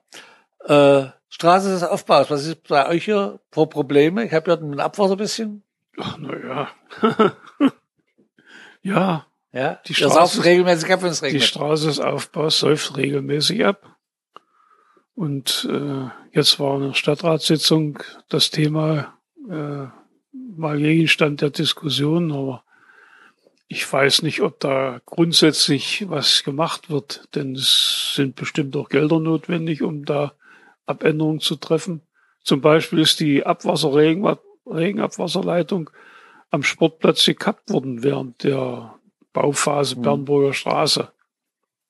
Äh, 0.64 1.06
Straße 1.28 1.70
des 1.70 1.82
Aufbaus, 1.82 2.30
was 2.30 2.46
ist 2.46 2.68
bei 2.68 2.88
euch 2.88 3.04
hier 3.04 3.40
vor 3.50 3.70
Probleme? 3.70 4.24
Ich 4.24 4.32
habe 4.32 4.50
ja 4.50 4.56
ein 4.56 4.80
Abwasser 4.80 5.12
ein 5.12 5.18
bisschen. 5.18 5.62
Ach, 5.98 6.18
na 6.18 6.68
ja. 7.02 7.32
ja. 8.82 9.26
Ja, 9.52 9.80
die 9.86 9.94
Straße 9.94 10.44
regelmäßig 10.44 10.92
ab, 10.92 11.02
wenn 11.02 11.10
es 11.10 11.22
regnet. 11.22 11.42
Die 11.42 11.46
Straße 11.46 11.86
des 11.86 11.98
Aufbaus 11.98 12.62
läuft 12.62 12.96
regelmäßig 12.96 13.64
ab. 13.64 13.96
Und 15.14 15.68
äh, 15.70 16.08
jetzt 16.32 16.60
war 16.60 16.76
in 16.76 16.88
der 16.88 16.94
Stadtratssitzung 16.94 17.98
das 18.28 18.50
Thema 18.50 19.18
äh, 19.48 19.86
mal 20.32 20.78
Gegenstand 20.78 21.40
der 21.40 21.50
Diskussion, 21.50 22.32
aber 22.32 22.64
ich 23.66 23.90
weiß 23.92 24.22
nicht, 24.22 24.40
ob 24.40 24.60
da 24.60 25.00
grundsätzlich 25.04 26.08
was 26.08 26.44
gemacht 26.44 26.90
wird, 26.90 27.28
denn 27.34 27.54
es 27.54 28.12
sind 28.14 28.36
bestimmt 28.36 28.76
auch 28.76 28.88
Gelder 28.88 29.20
notwendig, 29.20 29.82
um 29.82 30.04
da 30.04 30.32
Abänderungen 30.90 31.40
zu 31.40 31.56
treffen. 31.56 32.02
Zum 32.42 32.60
Beispiel 32.60 33.00
ist 33.00 33.20
die 33.20 33.44
Abwasser 33.44 33.94
Regenabwasserleitung 33.94 35.90
am 36.50 36.62
Sportplatz 36.62 37.24
gekappt 37.24 37.70
worden 37.70 38.02
während 38.02 38.44
der 38.44 38.94
Bauphase 39.32 39.96
mhm. 39.96 40.02
Bernburger 40.02 40.52
Straße. 40.52 41.08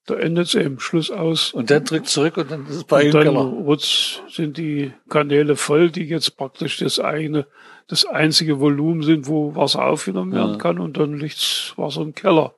Da 0.06 0.14
endet 0.14 0.48
es 0.48 0.54
eben 0.54 0.80
Schluss 0.80 1.10
aus. 1.10 1.52
Und 1.52 1.70
dann 1.70 1.84
drückt 1.84 2.08
zurück 2.08 2.36
und 2.36 2.50
dann 2.50 2.66
ist 2.66 2.76
es 2.76 2.84
bei 2.84 3.06
und 3.06 3.14
dann 3.14 3.36
rutsch, 3.36 4.20
sind 4.28 4.56
die 4.56 4.92
Kanäle 5.08 5.56
voll, 5.56 5.90
die 5.90 6.04
jetzt 6.04 6.36
praktisch 6.36 6.78
das 6.78 6.98
eigene, 6.98 7.46
das 7.86 8.04
einzige 8.06 8.60
Volumen 8.60 9.02
sind, 9.02 9.28
wo 9.28 9.54
Wasser 9.54 9.84
aufgenommen 9.84 10.32
werden 10.32 10.52
ja. 10.52 10.58
kann 10.58 10.78
und 10.78 10.96
dann 10.96 11.18
liegt's 11.18 11.74
Wasser 11.76 12.02
im 12.02 12.14
Keller. 12.14 12.54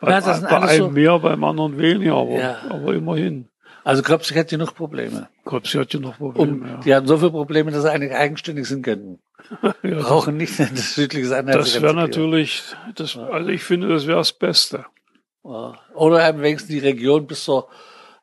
Bei, 0.00 0.10
ja, 0.10 0.20
bei 0.20 0.60
einem 0.60 0.78
so 0.78 0.90
mehr, 0.90 1.18
beim 1.20 1.42
anderen 1.42 1.78
weniger, 1.78 2.16
aber, 2.16 2.38
ja. 2.38 2.58
aber 2.68 2.94
immerhin. 2.94 3.48
Also 3.86 4.02
Kropsig 4.02 4.36
hat 4.36 4.48
genug 4.48 4.74
Probleme. 4.74 5.28
Kropsig 5.44 5.80
hat 5.80 5.90
genug 5.90 6.16
Probleme, 6.16 6.52
um, 6.54 6.66
ja. 6.66 6.76
Die 6.78 6.92
haben 6.92 7.06
so 7.06 7.18
viele 7.18 7.30
Probleme, 7.30 7.70
dass 7.70 7.82
sie 7.82 7.92
eigentlich 7.92 8.12
eigenständig 8.12 8.66
sind 8.66 8.82
könnten. 8.82 9.20
ja, 9.84 10.00
Brauchen 10.00 10.36
nicht 10.36 10.58
das 10.58 10.96
südliche 10.96 11.36
Anhalt. 11.36 11.60
Das 11.60 11.80
wäre 11.80 11.94
natürlich, 11.94 12.64
das, 12.96 13.16
also 13.16 13.48
ich 13.48 13.62
finde, 13.62 13.86
das 13.86 14.08
wäre 14.08 14.18
das 14.18 14.32
Beste. 14.32 14.86
Oder 15.44 16.28
eben 16.28 16.42
wenigstens 16.42 16.70
die 16.70 16.80
Region 16.80 17.28
bis 17.28 17.44
zur 17.44 17.68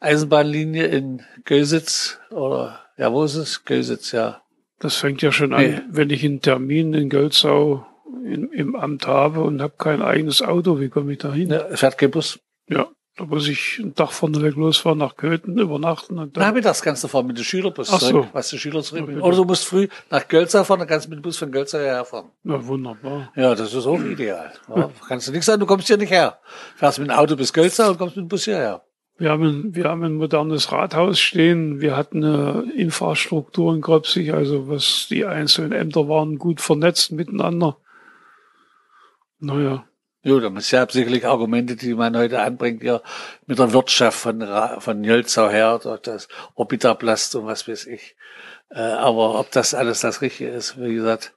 Eisenbahnlinie 0.01 0.87
in 0.87 1.21
Gösitz 1.45 2.19
oder 2.29 2.81
ja, 2.97 3.13
wo 3.13 3.23
ist 3.23 3.35
es? 3.35 3.63
Gösitz, 3.63 4.11
ja. 4.11 4.41
Das 4.79 4.97
fängt 4.97 5.21
ja 5.21 5.31
schon 5.31 5.53
an, 5.53 5.61
Nee. 5.61 5.81
wenn 5.87 6.09
ich 6.09 6.25
einen 6.25 6.41
Termin 6.41 6.93
in 6.93 7.07
Gölzau 7.07 7.85
in, 8.25 8.51
im 8.51 8.75
Amt 8.75 9.07
habe 9.07 9.39
und 9.39 9.61
habe 9.61 9.75
kein 9.77 10.01
eigenes 10.01 10.41
Auto, 10.41 10.81
wie 10.81 10.89
komme 10.89 11.13
ich 11.13 11.19
da 11.19 11.31
hin? 11.31 11.51
ja 11.51 11.73
fährt 11.77 11.97
kein 11.97 12.11
Bus. 12.11 12.37
Ja, 12.67 12.89
da 13.15 13.25
muss 13.25 13.47
ich 13.47 13.79
einen 13.79 13.93
Tag 13.93 14.11
vorneweg 14.11 14.55
losfahren 14.55 14.97
nach 14.97 15.15
Köthen, 15.15 15.57
übernachten 15.59 16.17
und 16.17 16.35
dann. 16.35 16.47
Nachmittags 16.47 16.81
kannst 16.81 17.03
du 17.03 17.07
fahren 17.07 17.27
mit 17.27 17.37
dem 17.37 17.43
Schülerbus 17.43 17.91
Ach 17.91 17.99
so. 17.99 18.09
zurück, 18.09 18.27
was 18.33 18.49
der 18.49 18.57
Schüler 18.57 18.81
zurück. 18.81 19.01
Ja, 19.01 19.05
bitte. 19.05 19.21
Oder 19.21 19.37
du 19.37 19.45
musst 19.45 19.65
früh 19.65 19.87
nach 20.09 20.27
Gölzau 20.27 20.63
fahren, 20.63 20.79
dann 20.79 20.87
kannst 20.87 21.05
du 21.05 21.09
mit 21.11 21.19
dem 21.19 21.21
Bus 21.21 21.37
von 21.37 21.51
Gölzau 21.51 21.77
hierher 21.77 22.05
fahren. 22.05 22.31
Na, 22.43 22.65
wunderbar. 22.65 23.31
Ja, 23.35 23.53
das 23.53 23.73
ist 23.73 23.85
auch 23.85 23.99
ideal. 23.99 24.51
Ja, 24.75 24.89
kannst 25.07 25.27
du 25.27 25.31
nichts 25.31 25.45
sagen, 25.45 25.59
du 25.59 25.67
kommst 25.67 25.87
hier 25.87 25.97
nicht 25.97 26.11
her. 26.11 26.39
Fährst 26.75 26.97
mit 26.97 27.09
dem 27.09 27.15
Auto 27.15 27.35
bis 27.35 27.53
Gölzau 27.53 27.91
und 27.91 27.99
kommst 27.99 28.15
mit 28.15 28.25
dem 28.25 28.29
Bus 28.29 28.45
hierher. 28.45 28.81
Wir 29.19 29.29
haben, 29.29 29.43
ein, 29.43 29.75
wir 29.75 29.83
haben 29.85 30.03
ein 30.03 30.15
modernes 30.15 30.71
Rathaus 30.71 31.19
stehen. 31.19 31.81
Wir 31.81 31.95
hatten 31.95 32.23
eine 32.23 32.71
Infrastruktur 32.75 33.75
in 33.75 33.81
Gröpsig, 33.81 34.33
also 34.33 34.67
was 34.67 35.05
die 35.07 35.23
einzelnen 35.23 35.71
Ämter 35.71 36.09
waren, 36.09 36.39
gut 36.39 36.61
vernetzt 36.61 37.11
miteinander. 37.11 37.77
Naja, 39.39 39.85
Jo, 40.25 40.39
da 40.39 40.49
muss 40.49 40.71
ja 40.71 40.87
sicherlich 40.89 41.25
Argumente, 41.25 41.75
die 41.75 41.93
man 41.93 42.15
heute 42.15 42.41
anbringt, 42.41 42.81
ja, 42.81 43.01
mit 43.45 43.59
der 43.59 43.73
Wirtschaft 43.73 44.17
von, 44.17 44.41
von 44.79 45.03
Jölzau 45.03 45.49
her, 45.49 45.75
oder 45.75 45.97
das 45.97 46.29
Orbitaplast 46.55 47.35
und 47.35 47.45
was 47.45 47.67
weiß 47.67 47.87
ich. 47.87 48.15
Äh, 48.69 48.79
aber 48.79 49.37
ob 49.37 49.51
das 49.51 49.73
alles 49.73 49.99
das 49.99 50.21
Richtige 50.21 50.49
ist, 50.49 50.79
wie 50.79 50.95
gesagt, 50.95 51.35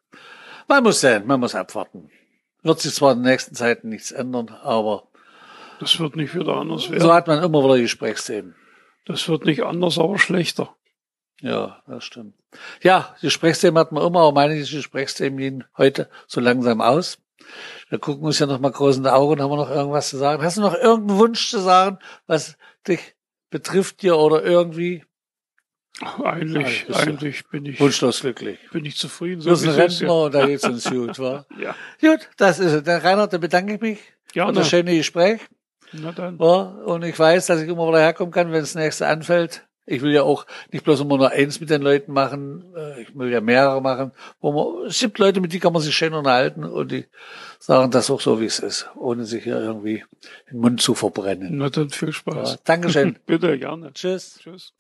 man 0.68 0.84
muss 0.84 1.00
sehen, 1.00 1.26
man 1.26 1.40
muss 1.40 1.56
abwarten. 1.56 2.10
Wird 2.62 2.80
sich 2.80 2.94
zwar 2.94 3.12
in 3.12 3.22
den 3.22 3.30
nächsten 3.30 3.56
Zeiten 3.56 3.88
nichts 3.88 4.12
ändern, 4.12 4.50
aber 4.62 5.08
das 5.80 5.98
wird 5.98 6.14
nicht 6.14 6.34
wieder 6.34 6.56
anders 6.56 6.88
werden. 6.88 7.02
so 7.02 7.12
hat 7.12 7.26
man 7.26 7.42
immer 7.42 7.64
wieder 7.64 7.78
Gesprächsthemen. 7.78 8.54
Das 9.04 9.28
wird 9.28 9.44
nicht 9.44 9.62
anders, 9.62 9.98
aber 9.98 10.18
schlechter. 10.18 10.74
Ja, 11.40 11.82
das 11.86 12.04
stimmt. 12.04 12.34
Ja, 12.82 13.14
Gesprächsthemen 13.20 13.78
hat 13.78 13.92
man 13.92 14.06
immer, 14.06 14.20
aber 14.20 14.32
meine 14.32 14.56
Gesprächsthemen 14.56 15.38
gehen 15.38 15.64
heute 15.76 16.08
so 16.26 16.40
langsam 16.40 16.80
aus. 16.80 17.18
Wir 17.88 17.98
gucken 17.98 18.24
uns 18.24 18.38
ja 18.38 18.46
noch 18.46 18.58
mal 18.58 18.72
groß 18.72 18.96
in 18.96 19.02
die 19.04 19.10
Augen, 19.10 19.40
haben 19.40 19.50
wir 19.50 19.56
noch 19.56 19.70
irgendwas 19.70 20.08
zu 20.08 20.16
sagen? 20.16 20.42
Hast 20.42 20.56
du 20.56 20.60
noch 20.62 20.74
irgendeinen 20.74 21.18
Wunsch 21.20 21.50
zu 21.50 21.60
sagen, 21.60 21.98
was 22.26 22.56
dich 22.88 23.14
betrifft 23.50 24.02
dir 24.02 24.16
oder 24.16 24.42
irgendwie 24.44 25.04
Eigentlich, 26.22 26.84
Ja, 26.88 26.94
du- 26.94 27.00
eigentlich 27.10 27.48
bin 27.48 27.64
ich, 27.64 27.80
wunschlos 27.80 28.20
glücklich? 28.20 28.58
bin 28.70 28.84
ich 28.84 28.96
zufrieden. 28.96 29.40
Du 29.42 29.48
bist 29.48 29.64
ein 29.64 29.70
Rentner 29.70 30.24
und 30.24 30.34
da 30.34 30.44
geht's 30.46 30.64
uns 30.64 30.84
gut, 30.90 31.18
wa? 31.18 31.46
Ja, 31.58 31.74
Gut, 32.00 32.28
das 32.36 32.58
ist 32.58 32.72
es. 32.72 32.82
Dann 32.82 33.00
Reinhard, 33.00 33.32
dann 33.32 33.40
bedanke 33.40 33.74
ich 33.74 33.80
mich 33.80 33.98
für 34.26 34.32
gerne. 34.34 34.52
das 34.52 34.68
schöne 34.68 34.94
Gespräch. 34.94 35.40
Na 35.92 36.12
dann. 36.12 36.36
Ja, 36.38 36.62
und 36.84 37.02
ich 37.02 37.18
weiß, 37.18 37.46
dass 37.46 37.62
ich 37.62 37.68
immer 37.68 37.88
wieder 37.88 38.00
herkommen 38.00 38.30
kann, 38.32 38.52
wenn 38.52 38.60
das 38.60 38.74
nächste 38.74 39.06
anfällt. 39.06 39.65
Ich 39.86 40.02
will 40.02 40.12
ja 40.12 40.22
auch 40.22 40.46
nicht 40.72 40.84
bloß 40.84 41.00
immer 41.00 41.16
nur 41.16 41.30
eins 41.30 41.60
mit 41.60 41.70
den 41.70 41.80
Leuten 41.82 42.12
machen, 42.12 42.64
äh, 42.76 43.02
ich 43.02 43.16
will 43.16 43.30
ja 43.30 43.40
mehrere 43.40 43.80
machen. 43.80 44.12
Wo 44.40 44.52
man, 44.52 44.86
es 44.86 44.98
gibt 44.98 45.18
Leute, 45.18 45.40
mit 45.40 45.52
denen 45.52 45.62
kann 45.62 45.72
man 45.72 45.82
sich 45.82 45.94
schön 45.96 46.12
unterhalten 46.12 46.64
und 46.64 46.90
die 46.90 47.06
sagen 47.58 47.90
das 47.90 48.10
auch 48.10 48.20
so, 48.20 48.40
wie 48.40 48.46
es 48.46 48.58
ist, 48.58 48.88
ohne 48.96 49.24
sich 49.24 49.44
hier 49.44 49.58
irgendwie 49.60 50.04
den 50.50 50.58
Mund 50.58 50.80
zu 50.82 50.94
verbrennen. 50.94 51.56
Na 51.56 51.70
dann 51.70 51.90
viel 51.90 52.08
Ja, 52.08 52.14
Spaß. 52.14 52.62
Dankeschön. 52.64 53.16
Bitte, 53.26 53.58
gerne. 53.58 53.92
Tschüss. 53.92 54.40
Tschüss. 54.42 54.72